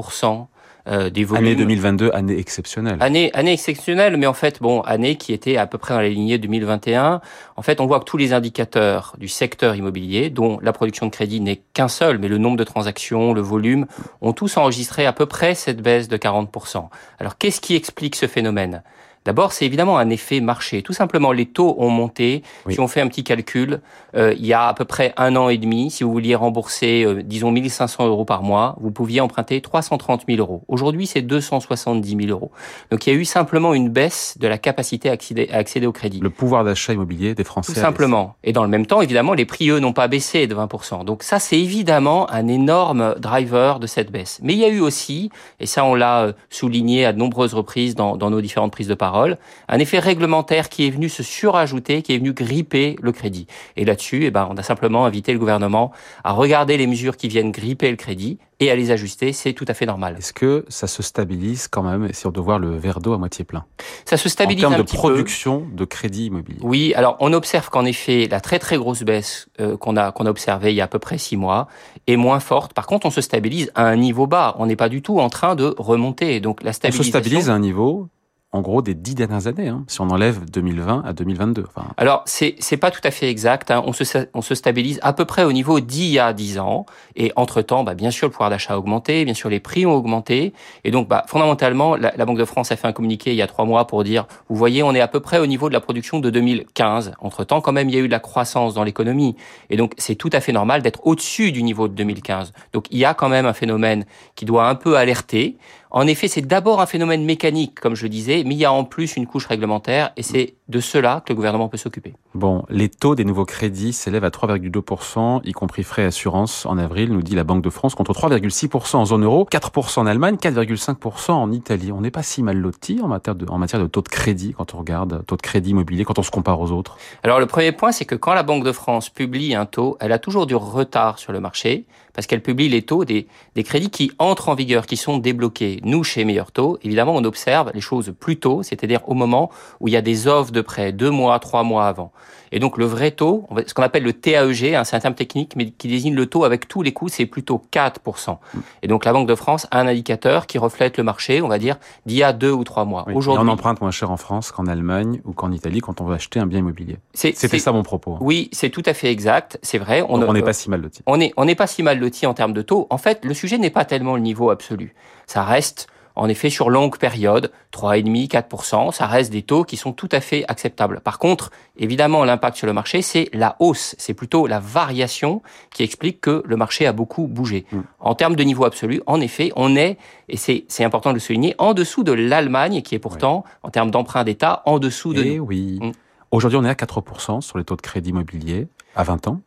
euh, 0.88 1.10
des 1.10 1.24
volumes. 1.24 1.46
Année 1.46 1.56
2022, 1.56 2.12
année 2.14 2.38
exceptionnelle. 2.38 2.98
Année, 3.00 3.32
année 3.34 3.54
exceptionnelle, 3.54 4.18
mais 4.18 4.28
en 4.28 4.34
fait, 4.34 4.62
bon, 4.62 4.82
année 4.82 5.16
qui 5.16 5.32
était 5.32 5.58
à 5.58 5.66
peu 5.66 5.78
près 5.78 5.94
dans 5.94 6.02
la 6.02 6.10
lignée 6.10 6.38
2021. 6.38 7.22
En 7.56 7.62
fait, 7.62 7.80
on 7.80 7.86
voit 7.86 8.00
que 8.00 8.06
tous 8.06 8.18
les 8.18 8.34
indicateurs 8.34 9.16
du 9.18 9.28
secteur 9.28 9.76
immobilier, 9.76 10.30
dont 10.30 10.60
la 10.62 10.74
production 10.74 11.06
de 11.06 11.12
crédit 11.12 11.40
n'est 11.40 11.62
qu'un 11.74 11.88
seul, 11.88 12.18
mais 12.18 12.28
le 12.28 12.38
nombre 12.38 12.58
de 12.58 12.64
transactions, 12.64 13.34
le 13.34 13.42
volume, 13.42 13.86
ont 14.22 14.34
tous 14.34 14.58
enregistré 14.58 15.06
à 15.06 15.14
peu 15.14 15.26
près 15.26 15.56
cette 15.56 15.82
baisse 15.82 16.08
de 16.10 16.18
40%. 16.18 16.90
Alors, 17.20 17.38
qu'est-ce 17.38 17.62
qui 17.62 17.76
explique 17.76 18.16
ce 18.16 18.28
phénomène? 18.28 18.84
D'abord, 19.26 19.54
c'est 19.54 19.66
évidemment 19.66 19.98
un 19.98 20.10
effet 20.10 20.42
marché. 20.42 20.82
Tout 20.82 20.94
simplement, 20.94 21.32
les 21.32 21.46
taux 21.46 21.76
ont 21.78 21.90
monté. 21.90 22.44
Si 22.70 22.80
on 22.80 22.88
fait 22.88 23.02
un 23.02 23.08
petit 23.08 23.24
calcul, 23.24 23.80
euh, 24.16 24.34
il 24.38 24.46
y 24.46 24.54
a 24.54 24.68
à 24.68 24.74
peu 24.74 24.86
près 24.86 25.14
un 25.18 25.36
an 25.36 25.50
et 25.50 25.58
demi, 25.58 25.92
si 25.92 26.04
vous 26.04 26.12
vouliez 26.12 26.36
rembourser, 26.36 27.04
euh, 27.06 27.24
disons, 27.24 27.52
1500 27.52 28.08
euros 28.08 28.26
par 28.26 28.44
mois, 28.44 28.76
vous 28.82 28.92
pouviez 28.92 29.22
emprunter 29.22 29.62
330 29.62 30.24
000 30.28 30.40
euros. 30.40 30.64
Aujourd'hui, 30.68 31.08
c'est 31.08 31.22
270 31.22 32.18
000 32.26 32.30
euros. 32.30 32.52
Donc, 32.92 33.08
il 33.08 33.14
y 33.14 33.16
a 33.16 33.20
eu 33.20 33.26
simplement 33.26 33.74
une 33.74 33.90
baisse 33.90 34.38
de 34.40 34.48
la 34.48 34.58
capacité 34.58 35.10
à 35.10 35.14
accéder, 35.14 35.50
à 35.52 35.58
accéder 35.58 35.88
au 35.88 35.92
crédit. 35.92 36.20
Le 36.20 36.30
pouvoir 36.30 36.64
d'achat 36.64 36.94
immobilier 36.94 37.34
des 37.34 37.44
Français. 37.44 37.74
Tout 37.74 37.80
simplement. 37.80 38.36
Et 38.44 38.52
dans 38.52 38.64
le 38.64 38.70
même 38.70 38.86
temps, 38.86 39.02
évidemment, 39.02 39.34
les 39.34 39.46
prix, 39.46 39.70
eux, 39.70 39.80
n'ont 39.80 39.94
pas 39.94 40.08
baissé 40.08 40.48
de 40.48 40.56
20%. 40.56 41.06
Donc, 41.06 41.24
ça, 41.24 41.40
c'est 41.40 41.60
évidemment 41.60 42.30
un 42.30 42.48
énorme 42.48 43.16
driver 43.20 43.80
de 43.80 43.88
cette 43.88 44.12
baisse. 44.12 44.40
Mais 44.44 44.54
il 44.54 44.60
y 44.60 44.66
a 44.66 44.70
eu 44.70 44.82
aussi, 44.82 45.30
et 45.60 45.66
ça, 45.66 45.86
on 45.86 45.96
l'a 45.96 46.24
euh, 46.24 46.34
souligné 46.50 47.06
à 47.06 47.14
de 47.14 47.18
nombreuses 47.18 47.54
reprises 47.54 47.96
dans, 47.96 48.18
dans 48.18 48.30
nos 48.30 48.42
différentes 48.42 48.72
prises 48.72 48.88
de 48.88 48.94
parole, 49.14 49.38
un 49.68 49.78
effet 49.78 50.00
réglementaire 50.00 50.70
qui 50.70 50.88
est 50.88 50.90
venu 50.90 51.08
se 51.08 51.22
surajouter, 51.22 52.02
qui 52.02 52.14
est 52.14 52.18
venu 52.18 52.34
gripper 52.34 52.96
le 53.00 53.12
crédit. 53.12 53.46
Et 53.78 53.86
là-dessus, 53.86 54.26
eh 54.26 54.32
ben, 54.32 54.48
on 54.50 54.58
a 54.58 54.64
simplement 54.64 55.06
invité 55.06 55.34
le 55.34 55.40
gouvernement 55.40 55.92
à 56.24 56.32
regarder 56.32 56.78
les 56.78 56.88
mesures 56.88 57.16
qui 57.16 57.28
viennent 57.28 57.52
gripper 57.52 57.92
le 57.92 57.96
crédit 57.96 58.40
et 58.60 58.72
à 58.72 58.76
les 58.76 58.92
ajuster, 58.92 59.34
c'est 59.34 59.54
tout 59.54 59.66
à 59.68 59.74
fait 59.74 59.86
normal. 59.86 60.16
Est-ce 60.18 60.34
que 60.34 60.66
ça 60.70 60.88
se 60.88 61.04
stabilise 61.04 61.68
quand 61.68 61.84
même, 61.84 62.12
si 62.14 62.26
on 62.28 62.32
doit 62.32 62.44
voir 62.44 62.60
le 62.60 62.76
verre 62.78 63.00
d'eau 63.02 63.14
à 63.14 63.18
moitié 63.18 63.44
plein? 63.46 63.66
Ça 64.06 64.18
se 64.18 64.30
stabilise 64.30 64.66
en 64.66 64.70
termes 64.70 64.82
un 64.82 64.84
de 64.84 64.90
production 64.90 65.68
de 65.72 65.86
crédit 65.86 66.28
immobilier. 66.28 66.60
Oui, 66.62 66.94
alors 66.96 67.18
on 67.20 67.34
observe 67.34 67.70
qu'en 67.70 67.86
effet, 67.86 68.28
la 68.32 68.40
très 68.40 68.60
très 68.60 68.78
grosse 68.78 69.04
baisse 69.04 69.48
euh, 69.60 69.76
qu'on 69.78 69.98
a 69.98 70.12
qu'on 70.12 70.26
a 70.26 70.30
observée 70.30 70.72
il 70.72 70.76
y 70.76 70.82
a 70.82 70.86
à 70.86 70.88
peu 70.88 71.00
près 71.00 71.18
six 71.18 71.36
mois 71.36 71.68
est 72.08 72.16
moins 72.16 72.40
forte. 72.40 72.74
Par 72.74 72.88
contre, 72.88 73.06
on 73.06 73.12
se 73.12 73.22
stabilise 73.22 73.70
à 73.76 73.86
un 73.86 73.98
niveau 73.98 74.28
bas. 74.28 74.56
On 74.60 74.66
n'est 74.66 74.78
pas 74.78 74.90
du 74.90 75.02
tout 75.02 75.20
en 75.20 75.30
train 75.30 75.56
de 75.56 75.76
remonter. 75.78 76.40
Donc 76.40 76.64
la 76.64 76.74
stabilisation. 76.74 77.02
On 77.02 77.22
se 77.22 77.22
stabilise 77.22 77.50
à 77.50 77.54
un 77.54 77.60
niveau 77.60 78.08
en 78.54 78.62
gros 78.62 78.84
des 78.84 78.94
dix 78.94 79.16
dernières 79.16 79.48
années, 79.48 79.68
hein, 79.68 79.84
si 79.88 80.00
on 80.00 80.10
enlève 80.10 80.50
2020 80.50 81.04
à 81.06 81.14
2022. 81.14 81.66
Enfin... 81.68 81.88
Alors 81.98 82.22
c'est 82.26 82.56
c'est 82.60 82.78
pas 82.78 82.92
tout 82.92 83.02
à 83.04 83.10
fait 83.10 83.30
exact. 83.30 83.72
Hein. 83.72 83.84
On 83.86 83.94
se 83.94 84.04
on 84.34 84.44
se 84.44 84.54
stabilise 84.56 85.00
à 85.02 85.12
peu 85.12 85.26
près 85.26 85.44
au 85.44 85.52
niveau 85.52 85.80
d'il 85.80 86.06
y 86.06 86.20
a 86.20 86.32
dix 86.34 86.60
ans. 86.60 86.86
Et 87.16 87.32
entre 87.36 87.62
temps, 87.64 87.84
bah, 87.84 87.96
bien 87.96 88.12
sûr 88.12 88.28
le 88.28 88.32
pouvoir 88.32 88.52
d'achat 88.52 88.76
a 88.76 88.78
augmenté, 88.78 89.26
bien 89.26 89.34
sûr 89.34 89.50
les 89.50 89.60
prix 89.60 89.88
ont 89.88 89.94
augmenté. 89.94 90.54
Et 90.84 90.92
donc 90.92 91.08
bah, 91.08 91.26
fondamentalement, 91.28 91.96
la, 91.96 92.14
la, 92.16 92.26
Banque 92.26 92.38
de 92.38 92.46
France 92.46 92.72
a 92.72 92.76
fait 92.76 92.88
un 92.88 92.94
communiqué 92.94 93.32
il 93.32 93.38
y 93.38 93.42
a 93.42 93.48
trois 93.48 93.66
mois 93.66 93.88
pour 93.88 94.04
dire, 94.04 94.28
vous 94.50 94.56
voyez, 94.56 94.84
on 94.84 94.94
est 94.94 95.02
à 95.02 95.08
peu 95.08 95.20
près 95.20 95.40
au 95.40 95.48
niveau 95.48 95.68
de 95.68 95.74
la 95.74 95.82
production 95.82 96.20
de 96.20 96.30
2015. 96.30 97.14
Entre 97.20 97.44
temps, 97.44 97.60
quand 97.60 97.72
même, 97.72 97.90
il 97.90 97.96
y 97.96 97.98
a 97.98 98.02
eu 98.02 98.08
de 98.08 98.12
la 98.12 98.20
croissance 98.20 98.76
dans 98.76 98.84
l'économie. 98.84 99.36
Et 99.72 99.78
donc 99.78 99.94
c'est 99.98 100.16
tout 100.16 100.30
à 100.32 100.40
fait 100.40 100.52
normal 100.52 100.84
d'être 100.84 101.06
au-dessus 101.08 101.52
du 101.52 101.64
niveau 101.64 101.88
de 101.88 101.96
2015. 101.96 102.54
Donc 102.72 102.86
il 102.92 103.00
y 103.00 103.06
a 103.06 103.16
quand 103.16 103.30
même 103.30 103.48
un 103.48 103.54
phénomène 103.54 104.06
qui 104.36 104.46
doit 104.46 104.70
un 104.70 104.76
peu 104.76 104.96
alerter. 104.96 105.58
En 105.96 106.08
effet, 106.08 106.28
c'est 106.28 106.42
d'abord 106.42 106.82
un 106.82 106.88
phénomène 106.88 107.24
mécanique, 107.24 107.80
comme 107.80 107.94
je 107.96 108.04
le 108.04 108.10
disais, 108.10 108.44
mais 108.46 108.56
il 108.56 108.58
y 108.58 108.66
a 108.66 108.74
en 108.74 108.84
plus 108.84 109.16
une 109.16 109.28
couche 109.28 109.46
réglementaire, 109.46 110.12
et 110.18 110.24
c'est 110.24 110.56
de 110.70 110.80
cela 110.80 111.22
que 111.26 111.34
le 111.34 111.36
gouvernement 111.36 111.68
peut 111.68 111.78
s'occuper. 111.78 112.14
Bon, 112.34 112.64
les 112.70 112.90
taux 112.90 113.16
des 113.16 113.26
nouveaux 113.26 113.46
crédits 113.46 113.92
s'élèvent 113.94 114.24
à 114.24 114.30
3,2%, 114.30 115.42
y 115.44 115.52
compris 115.52 115.84
frais 115.84 116.06
assurance 116.06 116.66
en 116.66 116.78
avril, 116.78 117.12
nous 117.12 117.22
dit 117.22 117.36
la 117.36 117.44
Banque 117.44 117.64
de 117.64 117.70
France, 117.70 117.96
contre 117.96 118.14
3,6% 118.14 118.96
en 118.96 119.06
zone 119.06 119.24
euro, 119.24 119.48
4% 119.52 120.00
en 120.00 120.06
Allemagne, 120.06 120.36
4,5% 120.36 121.32
en 121.32 121.52
Italie. 121.52 121.92
On 121.92 122.02
n'est 122.02 122.12
pas 122.12 122.24
si 122.24 122.44
mal 122.44 122.58
loti 122.58 123.00
en 123.02 123.08
matière, 123.08 123.36
de, 123.36 123.46
en 123.48 123.58
matière 123.58 123.82
de 123.82 123.88
taux 123.88 124.02
de 124.02 124.08
crédit 124.10 124.54
quand 124.58 124.74
on 124.74 124.78
regarde 124.80 125.26
taux 125.26 125.36
de 125.36 125.42
crédit 125.42 125.72
immobilier, 125.72 126.06
quand 126.06 126.20
on 126.20 126.24
se 126.24 126.32
compare 126.32 126.60
aux 126.60 126.72
autres. 126.72 126.98
Alors 127.24 127.40
le 127.40 127.46
premier 127.46 127.72
point, 127.74 127.92
c'est 127.92 128.06
que 128.06 128.16
quand 128.16 128.34
la 128.34 128.44
Banque 128.44 128.64
de 128.64 128.72
France 128.72 129.10
publie 129.10 129.56
un 129.56 129.66
taux, 129.66 129.98
elle 130.00 130.12
a 130.12 130.20
toujours 130.20 130.48
du 130.48 130.56
retard 130.56 131.20
sur 131.20 131.34
le 131.34 131.40
marché 131.40 131.86
parce 132.14 132.28
qu'elle 132.28 132.42
publie 132.42 132.70
les 132.70 132.84
taux 132.84 133.06
des, 133.06 133.28
des 133.56 133.64
crédits 133.64 133.90
qui 133.90 134.12
entrent 134.20 134.50
en 134.50 134.56
vigueur, 134.56 134.86
qui 134.86 134.98
sont 134.98 135.18
débloqués. 135.18 135.82
Nous, 135.84 136.04
chez 136.04 136.24
Meilleur 136.26 136.52
Taux, 136.52 136.78
évidemment, 136.84 137.16
on 137.16 137.24
observe 137.24 137.72
les 137.74 137.82
choses 137.82 138.14
plus 138.18 138.38
tôt, 138.38 138.64
c'est-à-dire 138.64 139.02
au 139.10 139.16
moment 139.16 139.50
où 139.80 139.88
il 139.88 139.94
y 139.94 139.98
a 139.98 140.02
des 140.02 140.28
offres 140.28 140.52
de 140.54 140.62
prêt, 140.62 140.92
deux 140.92 141.10
mois, 141.10 141.40
trois 141.40 141.64
mois 141.64 141.88
avant. 141.88 142.12
Et 142.54 142.60
donc 142.60 142.78
le 142.78 142.86
vrai 142.86 143.10
taux, 143.12 143.48
ce 143.66 143.74
qu'on 143.74 143.82
appelle 143.82 144.04
le 144.04 144.14
TAEG, 144.14 144.76
hein, 144.76 144.84
c'est 144.84 144.96
un 144.96 145.00
terme 145.00 145.16
technique, 145.16 145.56
mais 145.56 145.72
qui 145.72 145.88
désigne 145.88 146.14
le 146.14 146.28
taux 146.28 146.44
avec 146.44 146.68
tous 146.68 146.84
les 146.84 146.94
coûts, 146.94 147.10
c'est 147.10 147.26
plutôt 147.26 147.64
4%. 147.74 148.38
Et 148.84 148.88
donc 148.88 149.06
la 149.06 149.12
Banque 149.12 149.28
de 149.28 149.34
France 149.34 149.68
a 149.72 149.80
un 149.80 149.88
indicateur 149.88 150.46
qui 150.46 150.60
reflète 150.60 150.98
le 150.98 151.04
marché, 151.04 151.42
on 151.42 151.48
va 151.48 151.58
dire, 151.58 151.78
d'il 152.06 152.18
y 152.18 152.24
a 152.24 152.32
deux 152.32 152.52
ou 152.52 152.64
trois 152.64 152.86
mois. 152.86 153.06
Oui, 153.08 153.16
Aujourd'hui, 153.16 153.44
on 153.44 153.52
emprunte 153.52 153.82
moins 153.82 153.90
cher 153.90 154.12
en 154.12 154.18
France 154.18 154.52
qu'en 154.52 154.68
Allemagne 154.68 155.20
ou 155.26 155.34
qu'en 155.34 155.52
Italie 155.52 155.80
quand 155.80 156.00
on 156.00 156.06
veut 156.06 156.14
acheter 156.14 156.40
un 156.40 156.46
bien 156.46 156.60
immobilier. 156.60 156.98
C'était 157.16 157.58
ça 157.58 157.72
mon 157.72 157.82
propos. 157.82 158.14
Hein. 158.14 158.20
Oui, 158.22 158.50
c'est 158.52 158.70
tout 158.70 158.84
à 158.86 158.94
fait 158.94 159.12
exact, 159.12 159.58
c'est 159.64 159.80
vrai. 159.80 160.06
On 160.08 160.32
n'est 160.32 160.44
pas 160.44 160.54
si 160.54 160.70
mal 160.70 160.82
loti. 160.82 161.02
On 161.08 161.18
n'est 161.18 161.34
on 161.38 161.46
n'est 161.46 161.56
pas 161.56 161.68
si 161.68 161.82
mal 161.82 162.00
loti 162.00 162.28
en 162.28 162.36
termes 162.36 162.54
de 162.54 162.62
taux. 162.62 162.86
En 162.92 163.00
fait, 163.00 163.26
le 163.26 163.34
sujet 163.34 163.58
n'est 163.58 163.72
pas 163.72 163.86
tellement 163.86 164.16
le 164.16 164.22
niveau 164.22 164.52
absolu. 164.52 164.94
Ça 165.26 165.44
reste 165.44 165.88
en 166.16 166.30
effet, 166.30 166.50
sur 166.50 166.70
longue 166.70 166.98
période, 166.98 167.52
3,5, 167.74 168.30
4%, 168.30 168.92
ça 168.92 169.08
reste 169.08 169.32
des 169.32 169.42
taux 169.42 169.64
qui 169.64 169.78
sont 169.78 169.94
tout 169.94 170.10
à 170.12 170.22
fait 170.22 170.46
acceptables. 170.48 171.00
Par 171.02 171.18
contre, 171.18 171.52
évidemment, 171.78 172.24
l'impact 172.24 172.58
sur 172.58 172.68
le 172.68 172.74
marché, 172.74 173.02
c'est 173.02 173.30
la 173.34 173.56
hausse, 173.60 173.96
c'est 173.98 174.14
plutôt 174.14 174.46
la 174.46 174.60
variation 174.60 175.42
qui 175.72 175.84
explique 175.84 176.22
que 176.22 176.44
le 176.46 176.56
marché 176.56 176.86
a 176.86 176.94
beaucoup 176.94 177.28
bougé. 177.28 177.66
Mm. 177.72 177.80
En 178.00 178.16
termes 178.16 178.36
de 178.36 178.44
niveau 178.44 178.66
absolu, 178.66 179.02
en 179.08 179.20
effet, 179.22 179.52
on 179.56 179.76
est, 179.76 179.98
et 180.30 180.38
c'est 180.38 180.84
important 180.84 181.10
de 181.10 181.16
le 181.16 181.20
souligner, 181.20 181.56
en 181.58 181.74
dessous 181.74 182.04
de 182.04 182.12
l'Allemagne, 182.12 182.82
qui 182.82 182.96
est 182.96 183.00
pourtant, 183.00 183.44
en 183.64 183.70
termes 183.70 183.92
d'emprunt 183.92 184.24
d'État, 184.24 184.62
en 184.66 184.80
dessous 184.80 185.14
de 185.14 185.24
eh 185.24 185.40
oui. 185.40 185.80
Mm. 185.82 185.92
Aujourd'hui, 186.32 186.58
on 186.58 186.64
est 186.64 186.70
à 186.70 186.74
4% 186.74 187.42
sur 187.42 187.58
les 187.58 187.64
taux 187.64 187.76
de 187.76 187.82
crédit 187.82 188.10
immobilier 188.10 188.68
à 188.96 189.04
20 189.04 189.28
ans. 189.28 189.42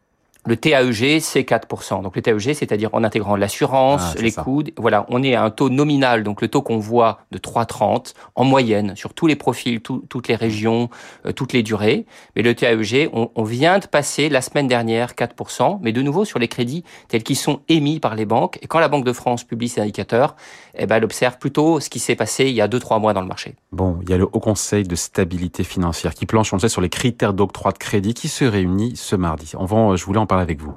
Le 0.46 0.56
TAEG, 0.56 1.20
c'est 1.20 1.42
4%. 1.42 2.02
Donc 2.02 2.14
le 2.14 2.22
TAEG, 2.22 2.54
c'est-à-dire 2.54 2.90
en 2.92 3.02
intégrant 3.02 3.34
l'assurance, 3.34 4.14
ah, 4.16 4.22
les 4.22 4.30
coûts. 4.30 4.62
Voilà, 4.76 5.04
on 5.08 5.22
est 5.22 5.34
à 5.34 5.42
un 5.42 5.50
taux 5.50 5.70
nominal, 5.70 6.22
donc 6.22 6.40
le 6.40 6.48
taux 6.48 6.62
qu'on 6.62 6.78
voit 6.78 7.18
de 7.32 7.38
3,30 7.38 8.14
en 8.36 8.44
moyenne 8.44 8.94
sur 8.94 9.12
tous 9.12 9.26
les 9.26 9.34
profils, 9.34 9.80
toutes 9.80 10.28
les 10.28 10.36
régions, 10.36 10.88
euh, 11.26 11.32
toutes 11.32 11.52
les 11.52 11.64
durées. 11.64 12.06
Mais 12.36 12.42
le 12.42 12.54
TAEG, 12.54 13.10
on, 13.12 13.30
on, 13.34 13.42
vient 13.42 13.80
de 13.80 13.86
passer 13.86 14.28
la 14.28 14.40
semaine 14.40 14.68
dernière 14.68 15.12
4%, 15.12 15.80
mais 15.82 15.92
de 15.92 16.02
nouveau 16.02 16.24
sur 16.24 16.38
les 16.38 16.48
crédits 16.48 16.84
tels 17.08 17.22
qu'ils 17.22 17.36
sont 17.36 17.60
émis 17.68 17.98
par 17.98 18.14
les 18.14 18.24
banques. 18.24 18.58
Et 18.62 18.68
quand 18.68 18.78
la 18.78 18.88
Banque 18.88 19.04
de 19.04 19.12
France 19.12 19.42
publie 19.42 19.68
ces 19.68 19.80
indicateurs, 19.80 20.36
eh 20.78 20.86
ben, 20.86 20.96
elle 20.96 21.04
observe 21.04 21.38
plutôt 21.38 21.80
ce 21.80 21.90
qui 21.90 21.98
s'est 21.98 22.14
passé 22.14 22.44
il 22.44 22.54
y 22.54 22.60
a 22.60 22.68
2-3 22.68 23.00
mois 23.00 23.12
dans 23.14 23.20
le 23.20 23.26
marché. 23.26 23.54
Bon, 23.72 23.98
il 24.02 24.10
y 24.10 24.12
a 24.12 24.16
le 24.16 24.24
Haut 24.24 24.40
Conseil 24.40 24.84
de 24.84 24.94
stabilité 24.94 25.64
financière 25.64 26.14
qui 26.14 26.26
planche, 26.26 26.52
on 26.52 26.56
le 26.56 26.60
sait, 26.60 26.68
sur 26.68 26.80
les 26.80 26.88
critères 26.88 27.32
d'octroi 27.32 27.72
de 27.72 27.78
crédit 27.78 28.14
qui 28.14 28.28
se 28.28 28.44
réunit 28.44 28.96
ce 28.96 29.16
mardi. 29.16 29.52
On 29.58 29.64
va, 29.64 29.96
je 29.96 30.04
voulais 30.04 30.18
en 30.18 30.26
parler 30.26 30.35
avec 30.40 30.60
vous. 30.60 30.74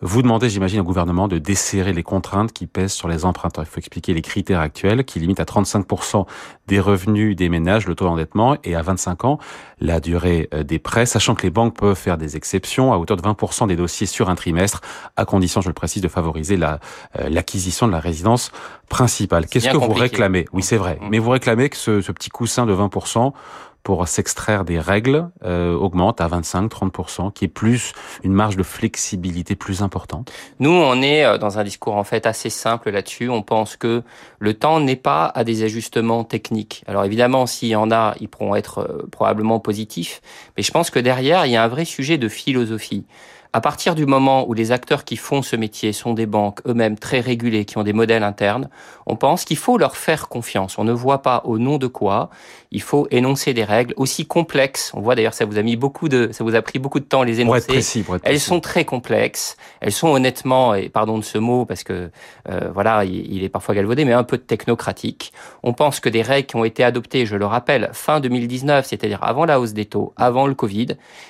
Vous 0.00 0.22
demandez, 0.22 0.48
j'imagine, 0.48 0.78
au 0.78 0.84
gouvernement 0.84 1.26
de 1.26 1.38
desserrer 1.38 1.92
les 1.92 2.04
contraintes 2.04 2.52
qui 2.52 2.68
pèsent 2.68 2.92
sur 2.92 3.08
les 3.08 3.24
emprunteurs. 3.24 3.64
Il 3.64 3.66
faut 3.66 3.78
expliquer 3.78 4.14
les 4.14 4.22
critères 4.22 4.60
actuels 4.60 5.04
qui 5.04 5.18
limitent 5.18 5.40
à 5.40 5.44
35% 5.44 6.24
des 6.68 6.78
revenus 6.78 7.34
des 7.34 7.48
ménages 7.48 7.88
le 7.88 7.96
taux 7.96 8.04
d'endettement 8.04 8.56
et 8.62 8.76
à 8.76 8.82
25 8.82 9.24
ans 9.24 9.38
la 9.80 9.98
durée 9.98 10.48
euh, 10.54 10.62
des 10.62 10.78
prêts, 10.78 11.04
sachant 11.04 11.34
que 11.34 11.42
les 11.42 11.50
banques 11.50 11.76
peuvent 11.76 11.96
faire 11.96 12.16
des 12.16 12.36
exceptions 12.36 12.92
à 12.92 12.96
hauteur 12.96 13.16
de 13.16 13.22
20% 13.22 13.66
des 13.66 13.74
dossiers 13.74 14.06
sur 14.06 14.30
un 14.30 14.36
trimestre, 14.36 14.82
à 15.16 15.24
condition, 15.24 15.60
je 15.62 15.68
le 15.68 15.74
précise, 15.74 16.00
de 16.00 16.08
favoriser 16.08 16.56
la 16.56 16.78
euh, 17.18 17.28
l'acquisition 17.28 17.88
de 17.88 17.92
la 17.92 18.00
résidence 18.00 18.52
principale. 18.88 19.46
Qu'est-ce 19.46 19.68
que 19.68 19.76
vous 19.76 19.92
réclamez? 19.92 20.44
Oui, 20.52 20.62
c'est 20.62 20.76
vrai, 20.76 20.98
mmh. 21.00 21.08
mais 21.10 21.18
vous 21.18 21.30
réclamez 21.30 21.68
que 21.70 21.76
ce, 21.76 22.00
ce 22.02 22.12
petit 22.12 22.30
coussin 22.30 22.66
de 22.66 22.74
20% 22.74 23.32
pour 23.88 24.06
s'extraire 24.06 24.66
des 24.66 24.78
règles 24.78 25.30
euh, 25.46 25.72
augmente 25.72 26.20
à 26.20 26.28
25-30%, 26.28 27.32
qui 27.32 27.46
est 27.46 27.48
plus 27.48 27.94
une 28.22 28.34
marge 28.34 28.54
de 28.54 28.62
flexibilité 28.62 29.56
plus 29.56 29.80
importante 29.80 30.30
Nous, 30.60 30.68
on 30.68 31.00
est 31.00 31.24
euh, 31.24 31.38
dans 31.38 31.58
un 31.58 31.64
discours 31.64 31.96
en 31.96 32.04
fait 32.04 32.26
assez 32.26 32.50
simple 32.50 32.90
là-dessus. 32.90 33.30
On 33.30 33.40
pense 33.40 33.78
que 33.78 34.02
le 34.40 34.52
temps 34.52 34.78
n'est 34.80 34.94
pas 34.94 35.32
à 35.34 35.42
des 35.42 35.62
ajustements 35.62 36.22
techniques. 36.22 36.84
Alors 36.86 37.06
évidemment, 37.06 37.46
s'il 37.46 37.70
y 37.70 37.76
en 37.76 37.90
a, 37.90 38.14
ils 38.20 38.28
pourront 38.28 38.56
être 38.56 38.80
euh, 38.80 39.08
probablement 39.10 39.58
positifs, 39.58 40.20
mais 40.58 40.62
je 40.62 40.70
pense 40.70 40.90
que 40.90 40.98
derrière, 40.98 41.46
il 41.46 41.52
y 41.52 41.56
a 41.56 41.64
un 41.64 41.68
vrai 41.68 41.86
sujet 41.86 42.18
de 42.18 42.28
philosophie. 42.28 43.06
À 43.54 43.62
partir 43.62 43.94
du 43.94 44.04
moment 44.04 44.46
où 44.46 44.52
les 44.52 44.72
acteurs 44.72 45.04
qui 45.04 45.16
font 45.16 45.40
ce 45.40 45.56
métier 45.56 45.94
sont 45.94 46.12
des 46.12 46.26
banques 46.26 46.60
eux-mêmes 46.66 46.98
très 46.98 47.20
régulées, 47.20 47.64
qui 47.64 47.78
ont 47.78 47.82
des 47.82 47.94
modèles 47.94 48.22
internes, 48.22 48.68
on 49.06 49.16
pense 49.16 49.46
qu'il 49.46 49.56
faut 49.56 49.78
leur 49.78 49.96
faire 49.96 50.28
confiance. 50.28 50.76
On 50.76 50.84
ne 50.84 50.92
voit 50.92 51.22
pas 51.22 51.40
au 51.44 51.58
nom 51.58 51.78
de 51.78 51.86
quoi 51.86 52.28
il 52.70 52.82
faut 52.82 53.08
énoncer 53.10 53.54
des 53.54 53.64
règles 53.64 53.94
aussi 53.96 54.26
complexes. 54.26 54.92
On 54.94 55.00
voit 55.00 55.14
d'ailleurs, 55.14 55.34
ça 55.34 55.46
vous 55.46 55.58
a 55.58 55.62
mis 55.62 55.76
beaucoup 55.76 56.08
de, 56.08 56.28
ça 56.32 56.44
vous 56.44 56.54
a 56.54 56.62
pris 56.62 56.78
beaucoup 56.78 57.00
de 57.00 57.04
temps 57.04 57.22
les 57.22 57.40
énoncer. 57.40 57.46
Pour 57.46 57.56
être 57.56 57.66
précis, 57.66 58.02
pour 58.02 58.16
être 58.16 58.22
Elles 58.24 58.40
sont 58.40 58.60
très 58.60 58.84
complexes. 58.84 59.56
Elles 59.80 59.92
sont 59.92 60.08
honnêtement, 60.08 60.74
et 60.74 60.88
pardon 60.88 61.18
de 61.18 61.24
ce 61.24 61.38
mot 61.38 61.64
parce 61.64 61.82
que 61.82 62.10
euh, 62.48 62.70
voilà, 62.72 63.04
il, 63.04 63.42
est 63.42 63.48
parfois 63.48 63.74
galvaudé, 63.74 64.04
mais 64.04 64.12
un 64.12 64.24
peu 64.24 64.36
technocratique. 64.36 65.32
On 65.62 65.72
pense 65.72 66.00
que 66.00 66.08
des 66.08 66.22
règles 66.22 66.46
qui 66.46 66.56
ont 66.56 66.64
été 66.64 66.84
adoptées, 66.84 67.24
je 67.24 67.36
le 67.36 67.46
rappelle, 67.46 67.90
fin 67.92 68.20
2019, 68.20 68.86
c'est-à-dire 68.86 69.22
avant 69.22 69.46
la 69.46 69.60
hausse 69.60 69.72
des 69.72 69.86
taux, 69.86 70.12
avant 70.16 70.46
le 70.46 70.54
Covid, 70.54 70.88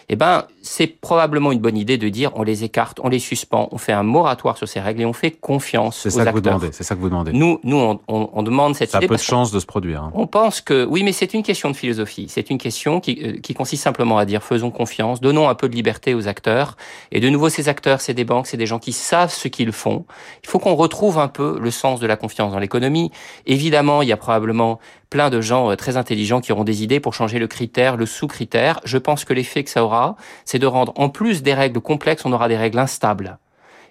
eh 0.09 0.17
ben 0.17 0.45
c'est 0.63 0.87
probablement 0.87 1.53
une 1.53 1.61
bonne 1.61 1.77
idée 1.77 1.99
de 1.99 2.09
dire 2.09 2.33
on 2.35 2.43
les 2.43 2.65
écarte, 2.65 2.99
on 3.03 3.09
les 3.09 3.19
suspend, 3.19 3.69
on 3.71 3.79
fait 3.79 3.93
un 3.93 4.03
moratoire 4.03 4.59
sur 4.59 4.69
ces 4.69 4.81
règles 4.81 5.03
et 5.03 5.07
on 5.07 5.13
fait 5.13 5.31
confiance 5.31 6.07
aux 6.07 6.11
ça 6.11 6.23
acteurs. 6.23 6.61
Que 6.61 6.73
c'est 6.73 6.85
ça 6.85 6.95
que 6.95 7.01
vous 7.01 7.09
demandez. 7.09 7.33
Nous, 7.33 7.61
nous, 7.63 7.77
on, 7.77 8.01
on, 8.09 8.31
on 8.33 8.43
demande 8.43 8.75
cette 8.75 8.91
ça 8.91 8.99
idée. 8.99 9.07
Ça 9.07 9.13
a 9.13 9.15
peu 9.15 9.17
de 9.17 9.27
chance 9.27 9.53
de 9.53 9.61
se 9.61 9.67
produire. 9.67 10.03
Hein. 10.03 10.13
On 10.15 10.27
pense 10.27 10.61
que 10.61 10.85
oui, 10.85 11.03
mais 11.03 11.13
c'est 11.13 11.28
une 11.35 11.43
question 11.43 11.71
de 11.71 11.77
philosophie. 11.77 12.27
C'est 12.29 12.51
une 12.51 12.59
question 12.59 13.01
qui, 13.01 13.19
euh, 13.23 13.41
qui 13.41 13.55
consiste 13.55 13.83
simplement 13.83 14.19
à 14.19 14.25
dire 14.25 14.43
faisons 14.43 14.71
confiance, 14.71 15.21
donnons 15.21 15.49
un 15.49 15.55
peu 15.55 15.69
de 15.69 15.75
liberté 15.75 16.15
aux 16.15 16.29
acteurs. 16.29 16.77
Et 17.13 17.21
de 17.21 17.29
nouveau, 17.29 17.49
ces 17.49 17.69
acteurs, 17.69 18.01
c'est 18.01 18.15
des 18.15 18.25
banques, 18.25 18.47
c'est 18.47 18.57
des 18.57 18.67
gens 18.67 18.79
qui 18.79 18.93
savent 18.93 19.33
ce 19.33 19.49
qu'ils 19.49 19.73
font. 19.73 20.05
Il 20.43 20.49
faut 20.49 20.59
qu'on 20.59 20.75
retrouve 20.75 21.19
un 21.19 21.29
peu 21.29 21.59
le 21.61 21.71
sens 21.71 22.01
de 22.01 22.07
la 22.07 22.17
confiance 22.17 22.53
dans 22.53 22.59
l'économie. 22.59 23.11
Évidemment, 23.47 24.03
il 24.03 24.09
y 24.09 24.13
a 24.13 24.17
probablement 24.17 24.79
plein 25.11 25.31
de 25.31 25.41
gens 25.41 25.71
euh, 25.71 25.77
très 25.77 25.97
intelligents 25.97 26.41
qui 26.41 26.53
auront 26.53 26.65
des 26.65 26.83
idées 26.83 27.01
pour 27.01 27.15
changer 27.15 27.39
le 27.39 27.47
critère, 27.47 27.97
le 27.97 28.07
sous-critère. 28.07 28.81
Je 28.85 28.99
pense 28.99 29.25
que 29.25 29.33
l'effet 29.33 29.65
que 29.65 29.71
ça 29.71 29.85
aura, 29.85 30.17
c'est 30.45 30.59
de 30.59 30.67
rendre, 30.67 30.93
en 30.97 31.09
plus 31.09 31.43
des 31.43 31.55
règles 31.55 31.81
complexes, 31.81 32.25
on 32.25 32.33
aura 32.33 32.49
des 32.49 32.57
règles 32.57 32.79
instables. 32.79 33.39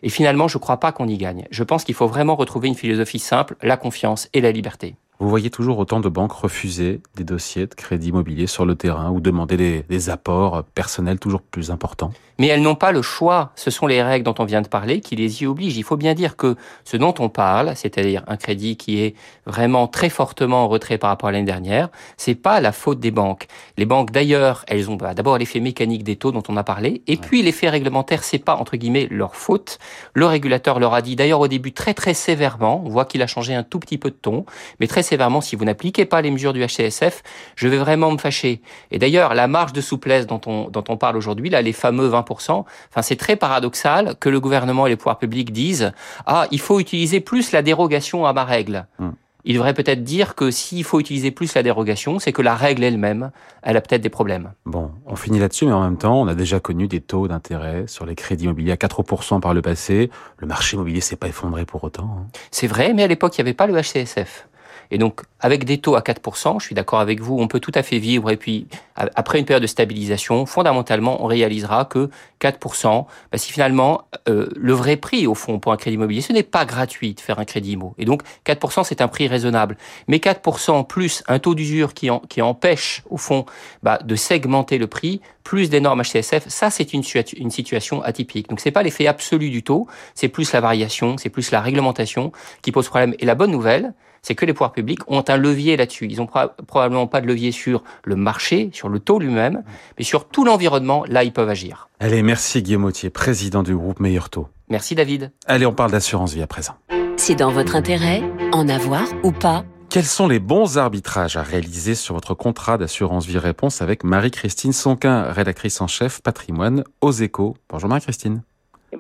Et 0.04 0.10
finalement, 0.10 0.48
je 0.48 0.58
ne 0.58 0.62
crois 0.62 0.78
pas 0.78 0.92
qu'on 0.92 1.08
y 1.08 1.18
gagne. 1.18 1.48
Je 1.52 1.64
pense 1.64 1.84
qu'il 1.84 1.96
faut 1.96 2.08
vraiment 2.08 2.36
retrouver 2.36 2.68
une 2.68 2.76
philosophie 2.76 3.20
simple, 3.20 3.56
la 3.62 3.78
confiance 3.78 4.30
et 4.34 4.42
la 4.42 4.52
liberté. 4.52 4.96
Vous 5.20 5.30
voyez 5.30 5.50
toujours 5.50 5.80
autant 5.80 6.00
de 6.00 6.10
banques 6.10 6.32
refuser 6.32 7.02
des 7.16 7.24
dossiers 7.24 7.66
de 7.66 7.74
crédit 7.74 8.10
immobilier 8.10 8.46
sur 8.46 8.68
le 8.68 8.76
terrain 8.76 9.10
ou 9.10 9.20
demander 9.20 9.58
des, 9.58 9.84
des 9.90 10.10
apports 10.12 10.64
personnels 10.76 11.18
toujours 11.18 11.42
plus 11.42 11.72
importants 11.72 12.12
Mais 12.38 12.46
elles 12.48 12.62
n'ont 12.62 12.76
pas 12.76 12.92
le 12.92 13.02
choix. 13.02 13.52
Ce 13.56 13.72
sont 13.72 13.88
les 13.88 14.04
règles 14.04 14.24
dont 14.24 14.36
on 14.38 14.46
vient 14.46 14.62
de 14.62 14.68
parler 14.68 15.02
qui 15.02 15.16
les 15.16 15.42
y 15.42 15.48
obligent. 15.48 15.76
Il 15.76 15.84
faut 15.84 15.98
bien 15.98 16.14
dire 16.14 16.36
que 16.38 16.56
ce 16.86 16.98
dont 16.98 17.16
on 17.18 17.30
parle, 17.30 17.76
c'est-à-dire 17.76 18.24
un 18.28 18.38
crédit 18.38 18.78
qui 18.78 19.02
est 19.02 19.16
vraiment 19.48 19.88
très 19.88 20.10
fortement 20.10 20.66
en 20.66 20.68
retrait 20.68 21.00
par 21.00 21.10
rapport 21.10 21.30
à 21.30 21.32
l'année 21.32 21.46
dernière, 21.46 21.90
c'est 22.16 22.36
pas 22.36 22.62
la 22.62 22.72
faute 22.72 23.00
des 23.00 23.10
banques. 23.10 23.48
Les 23.78 23.86
banques 23.86 24.12
d'ailleurs, 24.12 24.66
elles 24.68 24.88
ont 24.92 24.98
bah, 24.98 25.16
d'abord 25.16 25.40
l'effet 25.40 25.60
mécanique 25.60 26.04
des 26.04 26.18
taux 26.18 26.32
dont 26.32 26.44
on 26.48 26.58
a 26.58 26.64
parlé, 26.64 27.02
et 27.08 27.18
puis 27.18 27.42
l'effet 27.42 27.70
réglementaire, 27.70 28.24
c'est 28.24 28.38
pas 28.38 28.56
entre 28.56 28.78
guillemets 28.78 29.08
leur 29.10 29.36
faute. 29.36 29.80
Le 30.14 30.28
régulateur 30.28 30.80
leur 30.80 30.94
a 30.94 31.02
dit 31.02 31.16
d'ailleurs 31.16 31.40
au 31.40 31.48
début 31.48 31.74
très 31.74 31.96
très 31.96 32.14
sévèrement, 32.14 32.84
on 32.86 32.90
voit 32.90 33.06
qu'il 33.06 33.24
a 33.24 33.28
changé 33.28 33.56
un 33.56 33.64
tout 33.64 33.80
petit 33.80 33.98
peu 33.98 34.12
de 34.12 34.16
ton, 34.16 34.46
mais 34.80 34.86
très 34.86 35.07
sévèrement, 35.08 35.42
si 35.42 35.56
vous 35.56 35.66
n'appliquez 35.66 36.06
pas 36.06 36.22
les 36.22 36.32
mesures 36.32 36.54
du 36.54 36.64
HCSF, 36.64 37.24
je 37.56 37.68
vais 37.68 37.78
vraiment 37.78 38.12
me 38.12 38.18
fâcher. 38.18 38.62
Et 38.92 39.00
d'ailleurs, 39.00 39.34
la 39.34 39.48
marge 39.48 39.74
de 39.74 39.82
souplesse 39.82 40.28
dont 40.28 40.42
on, 40.46 40.70
dont 40.70 40.84
on 40.90 40.98
parle 40.98 41.18
aujourd'hui, 41.18 41.50
là, 41.50 41.62
les 41.62 41.74
fameux 41.74 42.10
20%, 42.10 42.52
enfin, 42.52 43.02
c'est 43.02 43.16
très 43.16 43.36
paradoxal 43.36 44.16
que 44.20 44.30
le 44.30 44.40
gouvernement 44.40 44.88
et 44.88 44.90
les 44.90 44.96
pouvoirs 44.96 45.20
publics 45.20 45.52
disent, 45.52 45.92
ah, 46.26 46.48
il 46.52 46.60
faut 46.60 46.80
utiliser 46.80 47.20
plus 47.20 47.52
la 47.52 47.62
dérogation 47.62 48.26
à 48.26 48.34
ma 48.34 48.44
règle. 48.44 48.86
Hum. 49.00 49.14
Il 49.48 49.54
devrait 49.54 49.74
peut-être 49.74 50.04
dire 50.04 50.36
que 50.36 50.52
s'il 50.52 50.84
faut 50.84 51.00
utiliser 51.00 51.32
plus 51.32 51.56
la 51.56 51.64
dérogation, 51.64 52.20
c'est 52.20 52.34
que 52.34 52.42
la 52.42 52.54
règle 52.54 52.84
elle-même, 52.84 53.32
elle 53.64 53.78
a 53.78 53.82
peut-être 53.82 54.02
des 54.02 54.10
problèmes. 54.10 54.52
Bon, 54.66 54.92
on 55.06 55.16
finit 55.16 55.40
là-dessus, 55.40 55.66
mais 55.66 55.72
en 55.72 55.84
même 55.84 55.98
temps, 55.98 56.20
on 56.20 56.28
a 56.28 56.36
déjà 56.36 56.60
connu 56.60 56.90
des 56.90 57.00
taux 57.00 57.30
d'intérêt 57.30 57.86
sur 57.88 58.06
les 58.06 58.14
crédits 58.14 58.44
immobiliers 58.44 58.74
à 58.74 58.76
4% 58.76 59.40
par 59.40 59.54
le 59.54 59.62
passé. 59.62 60.12
Le 60.38 60.48
marché 60.48 60.76
immobilier 60.76 61.00
s'est 61.00 61.16
pas 61.16 61.30
effondré 61.30 61.64
pour 61.64 61.82
autant. 61.86 62.18
Hein. 62.20 62.28
C'est 62.52 62.68
vrai, 62.68 62.92
mais 62.94 63.04
à 63.04 63.08
l'époque, 63.08 63.38
il 63.38 63.42
n'y 63.42 63.48
avait 63.48 63.54
pas 63.54 63.68
le 63.68 63.82
HCSF. 63.82 64.47
Et 64.92 64.98
donc, 64.98 65.22
avec 65.40 65.66
des 65.66 65.78
taux 65.78 65.96
à 65.96 66.02
4%, 66.02 66.60
je 66.60 66.66
suis 66.66 66.76
d'accord 66.76 67.00
avec 67.00 67.22
vous, 67.22 67.38
on 67.40 67.48
peut 67.48 67.60
tout 67.60 67.72
à 67.76 67.84
fait 67.84 68.00
vivre. 68.00 68.30
Et 68.32 68.38
puis, 68.38 68.68
après 68.96 69.40
une 69.40 69.46
période 69.46 69.62
de 69.62 69.68
stabilisation, 69.68 70.46
fondamentalement, 70.46 71.24
on 71.24 71.28
réalisera 71.28 71.86
que 71.86 72.10
4%, 72.42 73.06
bah, 73.32 73.38
si 73.38 73.52
finalement, 73.52 74.02
euh, 74.28 74.48
le 74.56 74.74
vrai 74.74 74.98
prix, 74.98 75.28
au 75.28 75.36
fond, 75.36 75.60
pour 75.60 75.72
un 75.72 75.78
crédit 75.78 75.96
immobilier, 75.96 76.22
ce 76.22 76.34
n'est 76.34 76.44
pas 76.44 76.66
gratuit 76.66 77.14
de 77.14 77.20
faire 77.20 77.40
un 77.40 77.46
crédit 77.46 77.74
immo. 77.74 77.94
Et 77.98 78.06
donc, 78.06 78.24
4%, 78.46 78.84
c'est 78.84 79.02
un 79.02 79.08
prix 79.08 79.28
raisonnable. 79.28 79.78
Mais 80.08 80.18
4% 80.18 80.86
plus 80.88 81.24
un 81.28 81.40
taux 81.40 81.56
d'usure 81.56 81.94
qui, 81.94 82.10
qui 82.30 82.42
empêche, 82.42 83.04
au 83.10 83.18
fond, 83.18 83.46
bah, 83.84 84.00
de 84.04 84.16
segmenter 84.16 84.78
le 84.78 84.88
prix, 84.88 85.22
plus 85.44 85.70
des 85.70 85.80
normes 85.80 86.02
HCSF, 86.02 86.48
ça, 86.48 86.70
c'est 86.70 86.94
une, 86.94 87.04
une 87.38 87.52
situation 87.52 88.02
atypique. 88.02 88.50
Donc, 88.50 88.60
c'est 88.60 88.72
pas 88.72 88.84
l'effet 88.84 89.08
absolu 89.08 89.50
du 89.50 89.64
taux, 89.64 89.88
c'est 90.14 90.28
plus 90.28 90.52
la 90.52 90.62
variation, 90.62 91.18
c'est 91.18 91.30
plus 91.30 91.52
la 91.52 91.62
réglementation 91.62 92.32
qui 92.62 92.72
pose 92.72 92.88
problème. 92.88 93.14
Et 93.20 93.26
la 93.26 93.36
bonne 93.36 93.52
nouvelle, 93.52 93.94
c'est 94.22 94.36
que 94.36 94.46
les 94.46 94.54
pouvoirs 94.54 94.72
publics 94.72 95.00
ont 95.08 95.24
un 95.28 95.38
levier 95.38 95.78
là-dessus. 95.78 96.08
Ils 96.10 96.18
n'ont 96.18 96.28
probablement 96.68 97.08
pas 97.08 97.22
de 97.22 97.28
levier 97.28 97.52
sur 97.52 97.84
le 98.04 98.16
marché, 98.16 98.70
sur 98.74 98.90
le 98.90 99.00
taux 99.00 99.20
lui-même, 99.20 99.64
mais 99.98 100.04
sur 100.04 100.28
tout 100.28 100.44
l'environnement, 100.46 101.04
là, 101.08 101.24
ils 101.24 101.34
peuvent 101.34 101.50
agir. 101.50 101.90
Allez, 102.00 102.22
merci 102.22 102.62
Guillaume 102.62 102.86
Autier, 102.86 103.10
président 103.10 103.64
du 103.64 103.76
groupe 103.76 104.00
Meilleur 104.00 104.30
Taux. 104.30 104.48
Merci 104.70 104.96
David. 104.96 105.32
Allez, 105.46 105.66
on 105.66 105.74
parle 105.74 105.92
d'assurance 105.92 106.34
vie 106.34 106.42
à 106.42 106.48
présent. 106.48 106.74
C'est 107.16 107.36
dans 107.36 107.52
votre 107.52 107.76
intérêt, 107.76 108.22
en 108.52 108.70
avoir 108.70 109.04
ou 109.24 109.32
pas? 109.32 109.64
Quels 109.90 110.04
sont 110.04 110.28
les 110.28 110.40
bons 110.40 110.78
arbitrages 110.78 111.38
à 111.38 111.44
réaliser 111.44 111.96
sur 111.96 112.14
votre 112.14 112.34
contrat 112.34 112.78
d'assurance 112.78 113.26
vie? 113.26 113.38
Réponse 113.38 113.82
avec 113.82 114.04
Marie-Christine 114.04 114.74
Sonquin, 114.74 115.32
rédactrice 115.32 115.80
en 115.80 115.88
chef 115.88 116.22
patrimoine 116.22 116.84
aux 117.00 117.12
échos. 117.12 117.56
Bonjour 117.70 117.88
Marie-Christine. 117.88 118.42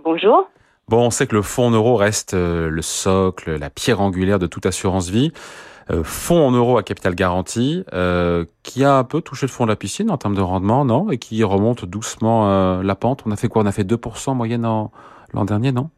Bonjour. 0.04 0.50
Bon, 0.90 1.08
on 1.08 1.10
sait 1.10 1.28
que 1.28 1.36
le 1.36 1.42
fonds 1.42 1.68
en 1.68 1.72
euros 1.72 1.98
reste 1.98 2.34
euh, 2.34 2.70
le 2.70 2.82
socle, 2.82 3.58
la 3.58 3.70
pierre 3.70 4.00
angulaire 4.00 4.40
de 4.40 4.48
toute 4.48 4.66
assurance 4.66 5.10
vie. 5.10 5.34
Euh, 5.92 6.02
fonds 6.02 6.48
en 6.48 6.52
euros 6.52 6.78
à 6.78 6.84
capital 6.84 7.14
garanti, 7.14 7.84
euh, 7.94 8.46
qui 8.64 8.86
a 8.86 8.98
un 8.98 9.04
peu 9.04 9.20
touché 9.22 9.48
le 9.48 9.52
fond 9.52 9.66
de 9.66 9.70
la 9.70 9.76
piscine 9.76 10.10
en 10.10 10.18
termes 10.18 10.36
de 10.36 10.42
rendement, 10.42 10.86
non? 10.86 11.12
Et 11.12 11.18
qui 11.18 11.44
remonte 11.44 11.84
doucement 11.84 12.82
la 12.82 12.96
pente. 12.96 13.24
On 13.26 13.32
a 13.32 13.36
fait 13.36 13.50
quoi? 13.50 13.64
On 13.64 13.66
a 13.66 13.74
fait 13.74 13.84
2% 13.84 14.32
en 14.32 14.36
moyenne 14.36 14.62
l'an 14.62 15.46
dernier, 15.46 15.74
non? 15.74 15.90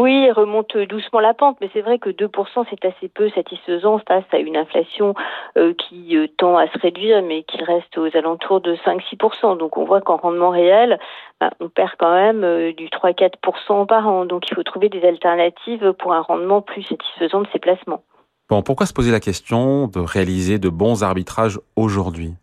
Oui, 0.00 0.30
remonte 0.30 0.76
doucement 0.76 1.20
la 1.20 1.34
pente, 1.34 1.58
mais 1.60 1.68
c'est 1.72 1.80
vrai 1.80 1.98
que 1.98 2.10
2% 2.10 2.64
c'est 2.70 2.84
assez 2.84 3.08
peu 3.08 3.28
satisfaisant 3.30 4.00
face 4.06 4.24
à 4.32 4.38
une 4.38 4.56
inflation 4.56 5.14
euh, 5.56 5.74
qui 5.74 6.16
euh, 6.16 6.26
tend 6.38 6.56
à 6.56 6.66
se 6.68 6.78
réduire, 6.78 7.22
mais 7.22 7.42
qui 7.42 7.62
reste 7.62 7.96
aux 7.98 8.16
alentours 8.16 8.60
de 8.60 8.76
5-6%. 8.76 9.58
Donc 9.58 9.76
on 9.76 9.84
voit 9.84 10.00
qu'en 10.00 10.16
rendement 10.16 10.50
réel, 10.50 10.98
bah, 11.40 11.50
on 11.60 11.68
perd 11.68 11.92
quand 11.98 12.14
même 12.14 12.44
euh, 12.44 12.72
du 12.72 12.88
3-4% 12.88 13.86
par 13.86 14.08
an. 14.08 14.24
Donc 14.24 14.50
il 14.50 14.54
faut 14.54 14.62
trouver 14.62 14.88
des 14.88 15.02
alternatives 15.02 15.92
pour 15.98 16.12
un 16.12 16.20
rendement 16.20 16.62
plus 16.62 16.82
satisfaisant 16.82 17.42
de 17.42 17.48
ces 17.52 17.58
placements. 17.58 18.02
Bon, 18.48 18.62
pourquoi 18.62 18.86
se 18.86 18.92
poser 18.92 19.12
la 19.12 19.20
question 19.20 19.86
de 19.86 20.00
réaliser 20.00 20.58
de 20.58 20.68
bons 20.68 21.04
arbitrages 21.04 21.60
aujourd'hui? 21.76 22.34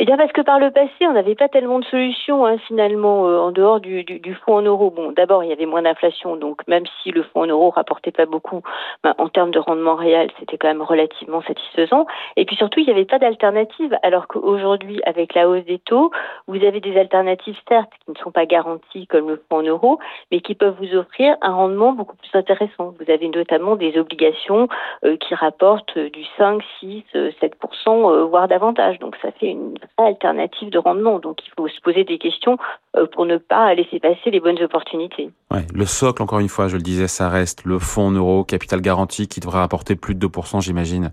Eh 0.00 0.04
bien 0.04 0.16
parce 0.16 0.30
que 0.30 0.42
par 0.42 0.60
le 0.60 0.70
passé, 0.70 1.08
on 1.08 1.12
n'avait 1.12 1.34
pas 1.34 1.48
tellement 1.48 1.80
de 1.80 1.84
solutions 1.84 2.46
hein, 2.46 2.56
finalement 2.68 3.26
euh, 3.26 3.40
en 3.40 3.50
dehors 3.50 3.80
du, 3.80 4.04
du, 4.04 4.20
du, 4.20 4.32
fonds 4.32 4.54
en 4.54 4.62
euros. 4.62 4.92
Bon, 4.92 5.10
d'abord 5.10 5.42
il 5.42 5.50
y 5.50 5.52
avait 5.52 5.66
moins 5.66 5.82
d'inflation, 5.82 6.36
donc 6.36 6.62
même 6.68 6.84
si 7.02 7.10
le 7.10 7.24
fonds 7.24 7.42
en 7.42 7.46
euros 7.46 7.70
rapportait 7.70 8.12
pas 8.12 8.24
beaucoup, 8.24 8.62
ben, 9.02 9.16
en 9.18 9.28
termes 9.28 9.50
de 9.50 9.58
rendement 9.58 9.96
réel, 9.96 10.30
c'était 10.38 10.56
quand 10.56 10.68
même 10.68 10.82
relativement 10.82 11.42
satisfaisant. 11.42 12.06
Et 12.36 12.44
puis 12.44 12.54
surtout, 12.54 12.78
il 12.78 12.86
n'y 12.86 12.92
avait 12.92 13.06
pas 13.06 13.18
d'alternative, 13.18 13.98
alors 14.04 14.28
qu'aujourd'hui, 14.28 15.00
avec 15.04 15.34
la 15.34 15.48
hausse 15.48 15.64
des 15.64 15.80
taux, 15.80 16.12
vous 16.46 16.64
avez 16.64 16.78
des 16.78 16.96
alternatives 16.96 17.58
certes 17.68 17.90
qui 18.04 18.12
ne 18.12 18.16
sont 18.18 18.30
pas 18.30 18.46
garanties 18.46 19.08
comme 19.08 19.28
le 19.28 19.42
fonds 19.48 19.58
en 19.58 19.62
euros, 19.62 19.98
mais 20.30 20.40
qui 20.40 20.54
peuvent 20.54 20.76
vous 20.78 20.94
offrir 20.94 21.36
un 21.42 21.52
rendement 21.52 21.92
beaucoup 21.92 22.16
plus 22.16 22.30
intéressant. 22.38 22.94
Vous 23.00 23.10
avez 23.10 23.28
notamment 23.28 23.74
des 23.74 23.98
obligations 23.98 24.68
euh, 25.04 25.16
qui 25.16 25.34
rapportent 25.34 25.98
du 25.98 26.24
5, 26.36 26.62
6, 26.78 27.04
7%, 27.14 28.28
voire 28.28 28.46
davantage. 28.46 29.00
Donc 29.00 29.16
ça 29.22 29.32
fait 29.32 29.48
une 29.48 29.74
alternative 29.96 30.70
de 30.70 30.78
rendement. 30.78 31.18
Donc 31.18 31.38
il 31.46 31.50
faut 31.56 31.68
se 31.68 31.80
poser 31.80 32.04
des 32.04 32.18
questions 32.18 32.58
euh, 32.96 33.06
pour 33.06 33.26
ne 33.26 33.36
pas 33.36 33.74
laisser 33.74 34.00
passer 34.00 34.30
les 34.30 34.40
bonnes 34.40 34.62
opportunités. 34.62 35.30
Ouais, 35.50 35.66
le 35.74 35.86
socle, 35.86 36.22
encore 36.22 36.38
une 36.38 36.48
fois, 36.48 36.68
je 36.68 36.76
le 36.76 36.82
disais, 36.82 37.08
ça 37.08 37.28
reste 37.28 37.64
le 37.64 37.78
fonds 37.78 38.10
euro 38.10 38.44
capital 38.44 38.80
garanti 38.80 39.28
qui 39.28 39.40
devrait 39.40 39.60
apporter 39.60 39.96
plus 39.96 40.14
de 40.14 40.26
2%, 40.26 40.62
j'imagine, 40.62 41.10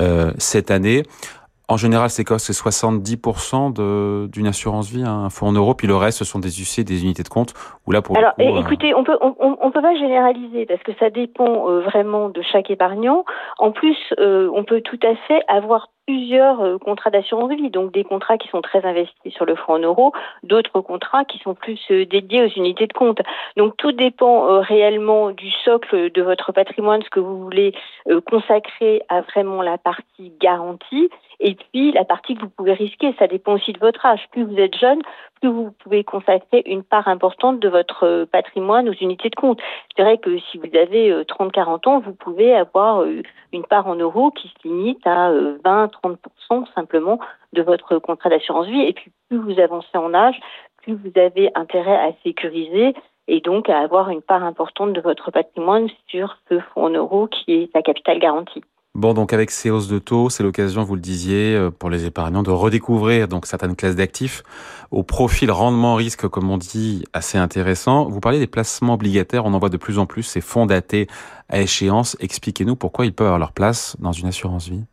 euh, 0.00 0.32
cette 0.38 0.70
année. 0.70 1.02
En 1.66 1.78
général, 1.78 2.10
c'est 2.10 2.24
quoi? 2.24 2.38
C'est 2.38 2.52
70% 2.52 4.28
d'une 4.30 4.46
assurance 4.46 4.90
vie, 4.90 5.02
hein, 5.02 5.24
un 5.24 5.30
fonds 5.30 5.46
en 5.46 5.52
euros, 5.52 5.72
puis 5.72 5.86
le 5.86 5.96
reste, 5.96 6.18
ce 6.18 6.24
sont 6.26 6.38
des 6.38 6.60
UC, 6.60 6.84
des 6.84 7.04
unités 7.04 7.22
de 7.22 7.28
compte? 7.28 7.54
Ou 7.86 7.92
là, 7.92 8.02
pour 8.02 8.18
Alors, 8.18 8.34
euh, 8.38 8.60
écoutez, 8.60 8.94
on 8.94 9.02
peut 9.02 9.16
on, 9.22 9.34
on, 9.40 9.70
peut 9.70 9.80
pas 9.80 9.96
généraliser 9.96 10.66
parce 10.66 10.82
que 10.82 10.92
ça 11.00 11.08
dépend 11.08 11.64
vraiment 11.80 12.28
de 12.28 12.42
chaque 12.42 12.70
épargnant. 12.70 13.24
En 13.58 13.72
plus, 13.72 13.96
on 14.18 14.62
peut 14.64 14.82
tout 14.82 15.00
à 15.02 15.16
fait 15.26 15.40
avoir 15.48 15.88
plusieurs 16.06 16.60
euh, 16.60 16.78
contrats 16.78 17.10
d'assurance 17.10 17.50
vie, 17.52 17.70
donc 17.70 17.92
des 17.92 18.04
contrats 18.04 18.38
qui 18.38 18.48
sont 18.48 18.62
très 18.62 18.84
investis 18.84 19.32
sur 19.32 19.44
le 19.44 19.54
front 19.54 19.74
en 19.74 19.78
euros, 19.78 20.12
d'autres 20.42 20.80
contrats 20.80 21.24
qui 21.24 21.38
sont 21.38 21.54
plus 21.54 21.80
euh, 21.90 22.04
dédiés 22.06 22.44
aux 22.44 22.58
unités 22.58 22.86
de 22.86 22.92
compte. 22.92 23.20
Donc 23.56 23.76
tout 23.76 23.92
dépend 23.92 24.48
euh, 24.48 24.60
réellement 24.60 25.30
du 25.30 25.50
socle 25.50 26.10
de 26.10 26.22
votre 26.22 26.52
patrimoine, 26.52 27.02
ce 27.02 27.10
que 27.10 27.20
vous 27.20 27.42
voulez 27.42 27.74
consacrer 28.30 29.02
à 29.08 29.22
vraiment 29.22 29.62
la 29.62 29.78
partie 29.78 30.32
garantie, 30.40 31.08
et 31.40 31.54
puis 31.54 31.92
la 31.92 32.04
partie 32.04 32.34
que 32.34 32.42
vous 32.42 32.50
pouvez 32.50 32.74
risquer. 32.74 33.14
Ça 33.18 33.26
dépend 33.26 33.54
aussi 33.54 33.72
de 33.72 33.78
votre 33.78 34.04
âge. 34.06 34.20
Plus 34.32 34.44
vous 34.44 34.58
êtes 34.58 34.76
jeune, 34.76 35.00
vous 35.46 35.70
pouvez 35.78 36.04
consacrer 36.04 36.62
une 36.66 36.82
part 36.82 37.08
importante 37.08 37.60
de 37.60 37.68
votre 37.68 38.24
patrimoine 38.30 38.88
aux 38.88 38.94
unités 38.94 39.30
de 39.30 39.34
compte. 39.34 39.60
C'est 39.96 40.02
vrai 40.02 40.18
que 40.18 40.38
si 40.38 40.58
vous 40.58 40.76
avez 40.76 41.12
30-40 41.24 41.88
ans, 41.88 42.00
vous 42.00 42.14
pouvez 42.14 42.54
avoir 42.54 43.04
une 43.52 43.64
part 43.64 43.86
en 43.86 43.96
euros 43.96 44.30
qui 44.30 44.48
se 44.48 44.68
limite 44.68 45.06
à 45.06 45.32
20 45.64 45.90
30% 46.50 46.72
simplement 46.74 47.18
de 47.52 47.62
votre 47.62 47.98
contrat 47.98 48.30
d'assurance 48.30 48.66
vie. 48.66 48.82
Et 48.82 48.92
puis 48.92 49.12
plus 49.28 49.38
vous 49.38 49.60
avancez 49.60 49.96
en 49.96 50.14
âge, 50.14 50.38
plus 50.82 50.94
vous 50.94 51.18
avez 51.18 51.50
intérêt 51.54 51.96
à 51.96 52.12
sécuriser 52.22 52.94
et 53.28 53.40
donc 53.40 53.68
à 53.68 53.78
avoir 53.78 54.10
une 54.10 54.22
part 54.22 54.44
importante 54.44 54.92
de 54.92 55.00
votre 55.00 55.30
patrimoine 55.30 55.88
sur 56.08 56.36
ce 56.48 56.60
fonds 56.60 56.84
en 56.84 56.90
euros 56.90 57.26
qui 57.26 57.52
est 57.52 57.74
la 57.74 57.82
capitale 57.82 58.18
garantie. 58.18 58.62
Bon, 58.94 59.12
donc 59.12 59.32
avec 59.32 59.50
ces 59.50 59.70
hausses 59.70 59.88
de 59.88 59.98
taux, 59.98 60.30
c'est 60.30 60.44
l'occasion, 60.44 60.84
vous 60.84 60.94
le 60.94 61.00
disiez, 61.00 61.56
euh, 61.56 61.70
pour 61.70 61.90
les 61.90 62.04
épargnants 62.04 62.44
de 62.44 62.52
redécouvrir 62.52 63.26
donc 63.26 63.44
certaines 63.46 63.74
classes 63.74 63.96
d'actifs 63.96 64.44
au 64.92 65.02
profil 65.02 65.50
rendement-risque, 65.50 66.28
comme 66.28 66.48
on 66.48 66.58
dit, 66.58 67.04
assez 67.12 67.36
intéressant. 67.36 68.08
Vous 68.08 68.20
parlez 68.20 68.38
des 68.38 68.46
placements 68.46 68.94
obligataires, 68.94 69.46
on 69.46 69.52
en 69.52 69.58
voit 69.58 69.68
de 69.68 69.78
plus 69.78 69.98
en 69.98 70.06
plus 70.06 70.22
ces 70.22 70.40
fonds 70.40 70.66
datés 70.66 71.08
à 71.48 71.60
échéance. 71.60 72.16
Expliquez-nous 72.20 72.76
pourquoi 72.76 73.04
ils 73.04 73.12
peuvent 73.12 73.26
avoir 73.26 73.40
leur 73.40 73.52
place 73.52 73.96
dans 73.98 74.12
une 74.12 74.28
assurance 74.28 74.68
vie. 74.68 74.84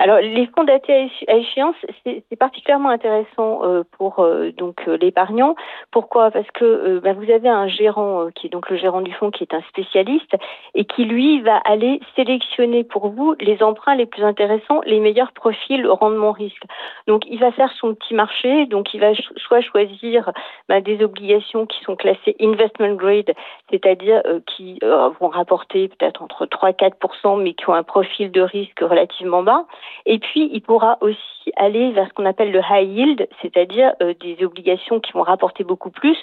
Alors, 0.00 0.18
les 0.18 0.46
fonds 0.54 0.62
datés 0.62 1.10
à 1.26 1.34
échéance, 1.34 1.74
c'est 2.04 2.38
particulièrement 2.38 2.90
intéressant 2.90 3.64
euh, 3.64 3.82
pour 3.98 4.20
euh, 4.20 4.52
donc 4.52 4.76
euh, 4.86 4.96
l'épargnant. 5.00 5.56
Pourquoi? 5.90 6.30
Parce 6.30 6.48
que 6.52 7.00
bah, 7.00 7.14
vous 7.14 7.28
avez 7.32 7.48
un 7.48 7.66
gérant 7.66 8.28
qui 8.32 8.46
est 8.46 8.50
donc 8.50 8.70
le 8.70 8.76
gérant 8.76 9.00
du 9.00 9.12
fonds, 9.14 9.32
qui 9.32 9.42
est 9.42 9.54
un 9.54 9.62
spécialiste 9.62 10.36
et 10.76 10.84
qui 10.84 11.04
lui 11.04 11.40
va 11.40 11.56
aller 11.64 12.00
sélectionner 12.14 12.84
pour 12.84 13.08
vous 13.08 13.34
les 13.40 13.60
emprunts 13.60 13.96
les 13.96 14.06
plus 14.06 14.22
intéressants, 14.22 14.82
les 14.86 15.00
meilleurs 15.00 15.32
profils 15.32 15.84
rendement-risque. 15.88 16.62
Donc, 17.08 17.24
il 17.26 17.40
va 17.40 17.50
faire 17.50 17.72
son 17.80 17.94
petit 17.94 18.14
marché. 18.14 18.66
Donc, 18.66 18.94
il 18.94 19.00
va 19.00 19.10
soit 19.36 19.62
choisir 19.62 20.30
bah, 20.68 20.80
des 20.80 21.02
obligations 21.02 21.66
qui 21.66 21.82
sont 21.82 21.96
classées 21.96 22.36
investment 22.40 22.94
grade, 22.94 23.34
c'est-à-dire 23.70 24.22
qui 24.46 24.78
vont 25.20 25.28
rapporter 25.28 25.88
peut-être 25.88 26.22
entre 26.22 26.46
3 26.46 26.72
4 26.72 26.96
mais 27.38 27.54
qui 27.54 27.68
ont 27.68 27.74
un 27.74 27.82
profil 27.82 28.30
de 28.30 28.42
risque 28.42 28.78
relativement 28.80 29.42
bas. 29.42 29.64
Et 30.06 30.18
puis, 30.18 30.50
il 30.52 30.62
pourra 30.62 30.98
aussi 31.00 31.52
aller 31.56 31.92
vers 31.92 32.08
ce 32.08 32.14
qu'on 32.14 32.26
appelle 32.26 32.52
le 32.52 32.60
high 32.60 32.88
yield, 32.88 33.28
c'est-à-dire 33.42 33.92
euh, 34.02 34.14
des 34.20 34.44
obligations 34.44 35.00
qui 35.00 35.12
vont 35.12 35.22
rapporter 35.22 35.64
beaucoup 35.64 35.90
plus, 35.90 36.16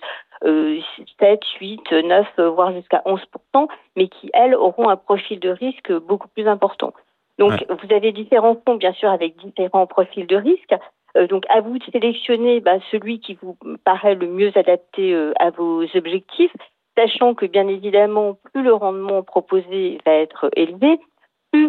euh, 0.44 0.80
7, 1.20 1.42
8, 1.60 1.92
9, 1.92 2.40
voire 2.54 2.74
jusqu'à 2.74 3.02
11%, 3.06 3.68
mais 3.96 4.08
qui, 4.08 4.30
elles, 4.34 4.56
auront 4.56 4.90
un 4.90 4.98
profil 4.98 5.40
de 5.40 5.50
risque 5.50 5.92
beaucoup 5.92 6.28
plus 6.30 6.48
important. 6.48 6.94
Donc, 7.38 7.66
vous 7.70 7.94
avez 7.94 8.12
différents 8.12 8.58
fonds, 8.66 8.76
bien 8.76 8.94
sûr, 8.94 9.10
avec 9.10 9.36
différents 9.38 9.88
profils 9.88 10.26
de 10.26 10.38
risque. 10.38 10.74
Euh, 11.18 11.28
donc, 11.28 11.44
à 11.50 11.62
vous 11.62 11.78
de 11.78 11.84
sélectionner 11.92 12.60
bah, 12.60 12.78
celui 12.92 13.20
qui 13.20 13.38
vous 13.42 13.58
paraît 13.84 14.16
le 14.16 14.28
mieux 14.28 14.52
adapté 14.56 15.14
euh, 15.14 15.34
à 15.40 15.50
vos 15.50 15.84
objectifs, 15.96 16.56
sachant 16.98 17.34
que, 17.34 17.46
bien 17.46 17.68
évidemment, 17.68 18.38
plus 18.54 18.64
le 18.64 18.74
rendement 18.74 19.22
proposé 19.24 19.98
va 20.06 20.14
être 20.14 20.50
élevé, 20.56 21.00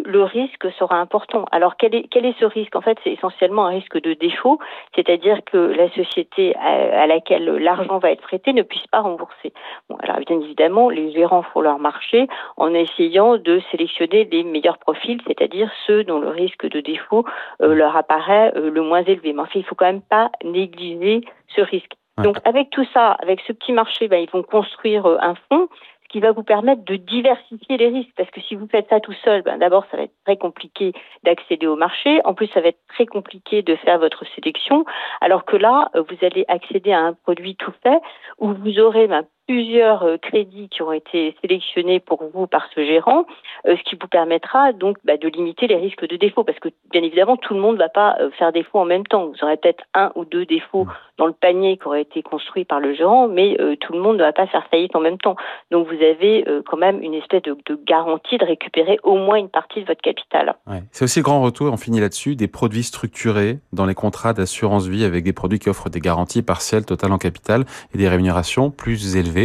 le 0.05 0.23
risque 0.23 0.71
sera 0.73 0.97
important. 0.97 1.45
Alors 1.51 1.77
quel 1.77 1.95
est, 1.95 2.07
quel 2.09 2.25
est 2.25 2.37
ce 2.39 2.45
risque? 2.45 2.75
En 2.75 2.81
fait, 2.81 2.97
c'est 3.03 3.11
essentiellement 3.11 3.65
un 3.65 3.69
risque 3.69 4.01
de 4.01 4.13
défaut, 4.13 4.59
c'est-à-dire 4.95 5.39
que 5.45 5.57
la 5.57 5.89
société 5.91 6.55
à, 6.55 7.07
laquelle 7.07 7.45
l'argent 7.45 7.97
va 7.99 8.11
être 8.11 8.21
prêté 8.21 8.53
ne 8.53 8.61
puisse 8.61 8.87
pas 8.87 9.01
rembourser. 9.01 9.53
Bon, 9.89 9.97
alors 10.01 10.17
bien 10.17 10.39
évidemment, 10.39 10.89
les 10.89 11.11
gérants 11.11 11.43
font 11.43 11.61
leur 11.61 11.79
marché 11.79 12.27
en 12.57 12.73
essayant 12.73 13.37
de 13.37 13.61
sélectionner 13.71 14.25
les 14.25 14.43
meilleurs 14.43 14.77
profils, 14.77 15.21
c'est-à-dire 15.27 15.71
ceux 15.85 16.03
dont 16.03 16.19
le 16.19 16.29
risque 16.29 16.67
de 16.69 16.79
défaut 16.79 17.25
euh, 17.61 17.73
leur 17.73 17.95
apparaît 17.95 18.53
euh, 18.55 18.69
le 18.69 18.81
moins 18.81 19.03
élevé. 19.03 19.33
Mais 19.33 19.41
enfin, 19.41 19.59
il 19.59 19.65
faut 19.65 19.75
quand 19.75 19.85
même 19.85 20.01
pas 20.01 20.31
négliger 20.43 21.21
ce 21.47 21.61
risque. 21.61 21.93
Donc 22.23 22.37
avec 22.45 22.71
tout 22.71 22.85
ça, 22.93 23.11
avec 23.11 23.41
ce 23.41 23.53
petit 23.53 23.73
marché, 23.73 24.07
ben, 24.07 24.17
ils 24.17 24.29
vont 24.29 24.41
construire 24.41 25.05
euh, 25.05 25.17
un 25.21 25.35
fonds 25.49 25.67
ce 26.07 26.11
qui 26.11 26.19
va 26.19 26.31
vous 26.31 26.43
permettre 26.43 26.83
de 26.85 26.95
diversifier 26.95 27.77
les 27.77 27.89
risques. 27.89 28.13
Parce 28.15 28.31
que 28.31 28.41
si 28.41 28.55
vous 28.55 28.67
faites 28.67 28.87
ça 28.89 28.99
tout 28.99 29.15
seul, 29.23 29.41
ben 29.41 29.57
d'abord, 29.57 29.85
ça 29.91 29.97
va 29.97 30.03
être 30.03 30.15
très 30.25 30.37
compliqué 30.37 30.93
d'accéder 31.23 31.67
au 31.67 31.75
marché. 31.75 32.21
En 32.23 32.33
plus, 32.33 32.47
ça 32.47 32.61
va 32.61 32.69
être 32.69 32.79
très 32.87 33.05
compliqué 33.05 33.61
de 33.61 33.75
faire 33.75 33.99
votre 33.99 34.25
sélection. 34.35 34.85
Alors 35.21 35.45
que 35.45 35.57
là, 35.57 35.91
vous 35.93 36.25
allez 36.25 36.45
accéder 36.47 36.93
à 36.93 36.99
un 36.99 37.13
produit 37.13 37.55
tout 37.55 37.73
fait 37.83 37.99
où 38.39 38.53
vous 38.53 38.79
aurez 38.79 39.07
ben, 39.07 39.23
plusieurs 39.47 40.03
euh, 40.03 40.17
crédits 40.17 40.67
qui 40.69 40.81
ont 40.81 40.91
été 40.91 41.35
sélectionnés 41.41 41.99
pour 41.99 42.23
vous 42.33 42.47
par 42.47 42.67
ce 42.75 42.85
gérant, 42.85 43.25
euh, 43.65 43.75
ce 43.77 43.89
qui 43.89 43.97
vous 43.99 44.07
permettra 44.07 44.73
donc 44.73 44.97
bah, 45.05 45.17
de 45.17 45.27
limiter 45.29 45.67
les 45.67 45.77
risques 45.77 46.05
de 46.07 46.17
défaut, 46.17 46.43
parce 46.43 46.59
que 46.59 46.69
bien 46.91 47.01
évidemment 47.01 47.37
tout 47.37 47.53
le 47.53 47.61
monde 47.61 47.75
ne 47.75 47.79
va 47.79 47.89
pas 47.89 48.17
euh, 48.19 48.29
faire 48.37 48.51
défaut 48.51 48.79
en 48.79 48.85
même 48.85 49.05
temps. 49.05 49.27
Vous 49.27 49.43
aurez 49.43 49.57
peut-être 49.57 49.83
un 49.93 50.11
ou 50.15 50.25
deux 50.25 50.45
défauts 50.45 50.85
dans 51.17 51.25
le 51.25 51.33
panier 51.33 51.77
qui 51.77 51.87
aurait 51.87 52.01
été 52.01 52.21
construit 52.21 52.65
par 52.65 52.79
le 52.79 52.93
gérant, 52.93 53.27
mais 53.27 53.57
tout 53.79 53.93
le 53.93 53.99
monde 53.99 54.17
ne 54.17 54.23
va 54.23 54.33
pas 54.33 54.45
faire 54.45 54.67
faillite 54.69 54.95
en 54.95 54.99
même 54.99 55.17
temps. 55.17 55.35
Donc 55.71 55.87
vous 55.87 56.03
avez 56.03 56.45
quand 56.67 56.77
même 56.77 57.01
une 57.01 57.15
espèce 57.15 57.41
de, 57.41 57.57
garantie 57.87 58.37
de 58.37 58.45
récupérer 58.45 58.99
au 59.01 59.15
moins 59.15 59.37
une 59.37 59.49
partie 59.49 59.81
de 59.81 59.87
votre 59.87 60.01
capital. 60.01 60.55
C'est 60.91 61.05
aussi 61.05 61.19
le 61.19 61.23
grand 61.23 61.41
retour, 61.41 61.73
on 61.73 61.77
finit 61.77 61.99
là-dessus, 61.99 62.35
des 62.35 62.47
produits 62.47 62.83
structurés 62.83 63.57
dans 63.73 63.87
les 63.87 63.95
contrats 63.95 64.33
d'assurance 64.33 64.85
vie 64.85 65.03
avec 65.03 65.23
des 65.23 65.33
produits 65.33 65.57
qui 65.57 65.69
offrent 65.69 65.89
des 65.89 66.01
garanties 66.01 66.43
partielles 66.43 66.85
totales 66.85 67.11
en 67.11 67.17
capital 67.17 67.63
et 67.95 67.97
des 67.97 68.07
rémunérations 68.07 68.69
plus 68.69 69.15
élevées 69.15 69.36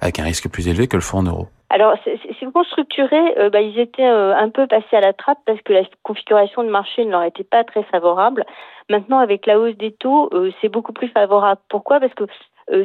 avec 0.00 0.18
un 0.18 0.24
risque 0.24 0.48
plus 0.48 0.68
élevé 0.68 0.88
que 0.88 0.96
le 0.96 1.02
fonds 1.02 1.18
en 1.18 1.24
euros 1.24 1.48
alors, 1.72 1.94
ces 2.04 2.50
fonds 2.50 2.64
structurés, 2.64 3.38
euh, 3.38 3.48
bah, 3.48 3.60
ils 3.60 3.78
étaient 3.78 4.02
euh, 4.02 4.34
un 4.36 4.50
peu 4.50 4.66
passés 4.66 4.96
à 4.96 5.00
la 5.00 5.12
trappe 5.12 5.38
parce 5.46 5.60
que 5.62 5.72
la 5.72 5.82
configuration 6.02 6.64
de 6.64 6.68
marché 6.68 7.04
ne 7.04 7.12
leur 7.12 7.22
était 7.22 7.44
pas 7.44 7.62
très 7.62 7.84
favorable. 7.84 8.44
Maintenant, 8.88 9.20
avec 9.20 9.46
la 9.46 9.60
hausse 9.60 9.76
des 9.76 9.92
taux, 9.92 10.28
euh, 10.32 10.50
c'est 10.60 10.68
beaucoup 10.68 10.92
plus 10.92 11.06
favorable. 11.06 11.60
Pourquoi? 11.68 12.00
Parce 12.00 12.12
que 12.14 12.24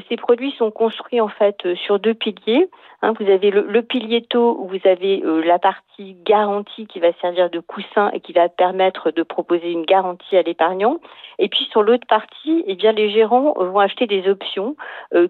ces 0.09 0.17
produits 0.17 0.51
sont 0.57 0.71
construits 0.71 1.21
en 1.21 1.27
fait 1.27 1.65
euh, 1.65 1.75
sur 1.75 1.99
deux 1.99 2.13
piliers. 2.13 2.69
Hein. 3.01 3.13
vous 3.19 3.29
avez 3.29 3.51
le, 3.51 3.81
pilier 3.83 4.21
taux 4.21 4.57
où 4.59 4.67
vous 4.67 4.87
avez 4.87 5.21
euh, 5.23 5.41
la 5.43 5.59
partie 5.59 6.15
garantie 6.25 6.87
qui 6.87 6.99
va 6.99 7.13
servir 7.21 7.49
de 7.49 7.59
coussin 7.59 8.09
et 8.13 8.19
qui 8.19 8.33
va 8.33 8.49
permettre 8.49 9.11
de 9.11 9.23
proposer 9.23 9.71
une 9.71 9.85
garantie 9.85 10.37
à 10.37 10.41
l'épargnant. 10.41 10.99
Et 11.37 11.49
puis 11.49 11.67
sur 11.71 11.83
l'autre 11.83 12.07
partie, 12.07 12.63
eh 12.67 12.75
bien 12.75 12.91
les 12.91 13.09
gérants 13.09 13.53
vont 13.57 13.79
acheter 13.79 14.07
des 14.07 14.29
options 14.29 14.75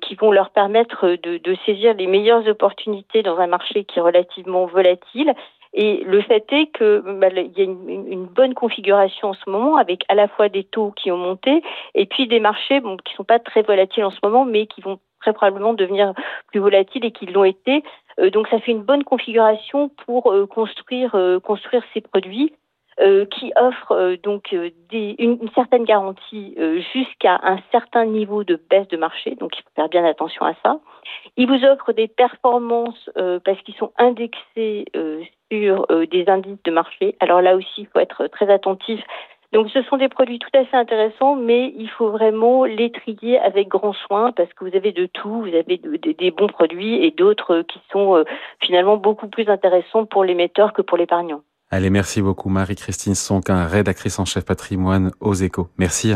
qui 0.02 0.16
vont 0.16 0.32
leur 0.32 0.52
permettre 0.52 1.16
de 1.16 1.56
saisir 1.66 1.96
les 1.96 2.06
meilleures 2.06 2.48
opportunités 2.48 3.24
dans 3.24 3.38
un 3.38 3.48
marché 3.48 3.86
qui 3.86 3.98
est 3.98 4.02
relativement 4.04 4.68
volatile 4.68 5.34
et 5.78 6.04
le 6.06 6.22
fait 6.22 6.46
est 6.54 6.68
que 6.68 7.04
bah, 7.20 7.28
il 7.36 7.52
y 7.58 7.62
a 7.62 7.66
une, 7.66 8.26
bonne 8.28 8.54
configuration 8.54 9.30
en 9.30 9.34
ce 9.34 9.50
moment 9.50 9.76
avec 9.76 10.04
à 10.08 10.16
la 10.16 10.30
fois 10.30 10.48
des 10.48 10.64
taux 10.64 10.92
qui 10.92 11.12
ont 11.12 11.18
monté 11.18 11.62
et 11.94 12.06
puis 12.06 12.28
des 12.28 12.40
marchés 12.40 12.80
bon, 12.80 12.96
qui 12.98 13.14
sont 13.14 13.26
pas 13.26 13.40
très 13.40 13.62
volatiles 13.62 14.06
en 14.06 14.10
ce 14.10 14.20
moment, 14.24 14.46
mais 14.46 14.68
qui 14.68 14.80
vont 14.80 15.00
très 15.20 15.34
probablement 15.34 15.74
devenir 15.74 16.14
plus 16.48 16.62
volatiles 16.62 17.04
et 17.04 17.12
qui 17.12 17.26
l'ont 17.26 17.44
été. 17.44 17.84
Euh, 18.20 18.30
donc 18.30 18.48
ça 18.48 18.60
fait 18.60 18.72
une 18.72 18.84
bonne 18.84 19.04
configuration 19.04 19.90
pour 20.06 20.32
euh, 20.32 20.48
construire 20.48 21.14
euh, 21.16 21.40
construire 21.40 21.84
ces 21.94 22.02
produits. 22.02 22.54
qui 23.32 23.52
offrent 23.58 24.16
donc 24.24 24.56
des, 24.90 25.16
une, 25.20 25.38
une, 25.42 25.50
certaine 25.54 25.84
garantie 25.84 26.56
jusqu'à 26.94 27.38
un 27.44 27.60
certain 27.70 28.06
niveau 28.06 28.46
de 28.46 28.56
baisse 28.70 28.88
de 28.88 28.96
marché, 28.96 29.36
donc 29.36 29.52
il 29.58 29.64
faut 29.64 29.76
faire 29.76 29.90
bien 29.90 30.06
attention 30.06 30.46
à 30.46 30.54
ça. 30.64 30.80
Ils 31.36 31.46
vous 31.46 31.62
offrent 31.66 31.92
des 31.92 32.08
performances 32.08 33.10
parce 33.44 33.60
qu'ils 33.64 33.76
sont 33.76 33.92
indexés 33.98 34.86
sur 35.52 35.86
euh, 35.92 36.06
des 36.06 36.28
indices 36.28 36.62
de 36.64 36.72
marché. 36.72 37.16
Alors 37.20 37.42
là 37.42 37.56
aussi, 37.56 37.82
il 37.82 37.88
faut 37.88 38.00
être 38.00 38.28
très 38.28 38.52
attentif. 38.52 39.00
Donc 39.54 39.70
ce 39.70 39.82
sont 39.84 39.98
des 39.98 40.10
produits 40.10 40.40
tout 40.40 40.50
à 40.54 40.66
fait 40.66 40.76
intéressants, 40.76 41.36
mais 41.36 41.74
il 41.78 41.90
faut 41.90 42.10
vraiment 42.10 42.66
les 42.66 42.92
trier 42.92 43.40
avec 43.40 43.70
grand 43.70 43.94
soin 43.94 44.32
parce 44.32 44.52
que 44.54 44.66
vous 44.66 44.76
avez 44.76 44.92
de 44.92 45.06
tout, 45.06 45.42
vous 45.42 45.56
avez 45.56 45.78
des 45.78 46.32
bons 46.32 46.48
produits 46.48 47.06
et 47.06 47.12
d'autres 47.12 47.62
qui 47.62 47.80
sont 47.92 48.16
euh, 48.16 48.24
finalement 48.62 48.98
beaucoup 48.98 49.28
plus 49.28 49.48
intéressants 49.48 50.06
pour 50.06 50.24
l'émetteur 50.24 50.74
que 50.74 50.82
pour 50.82 50.98
l'épargnant. 50.98 51.42
Allez, 51.72 51.90
merci 51.90 52.22
beaucoup 52.22 52.50
Marie-Christine 52.50 53.16
Sonquin, 53.16 53.66
rédactrice 53.66 54.20
en 54.20 54.26
chef 54.26 54.46
patrimoine 54.46 55.12
aux 55.20 55.34
échos. 55.34 55.68
Merci. 55.78 56.14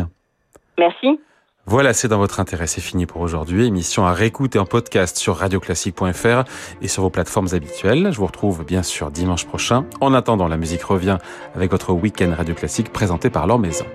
Merci. 0.78 1.18
Voilà, 1.66 1.92
c'est 1.92 2.08
dans 2.08 2.18
votre 2.18 2.40
intérêt, 2.40 2.66
c'est 2.66 2.80
fini 2.80 3.06
pour 3.06 3.20
aujourd'hui. 3.20 3.66
Émission 3.66 4.06
à 4.06 4.12
réécouter 4.12 4.58
en 4.58 4.64
podcast 4.64 5.16
sur 5.18 5.36
radioclassique.fr 5.36 6.44
et 6.82 6.88
sur 6.88 7.02
vos 7.02 7.10
plateformes 7.10 7.48
habituelles. 7.52 8.08
Je 8.10 8.16
vous 8.16 8.26
retrouve 8.26 8.64
bien 8.64 8.82
sûr 8.82 9.10
dimanche 9.10 9.46
prochain. 9.46 9.84
En 10.00 10.14
attendant, 10.14 10.48
la 10.48 10.56
musique 10.56 10.82
revient 10.82 11.18
avec 11.54 11.70
votre 11.70 11.92
week-end 11.92 12.32
Radio 12.36 12.54
Classique 12.54 12.92
présenté 12.92 13.30
par 13.30 13.46
Laure 13.46 13.58
Maison. 13.58 13.86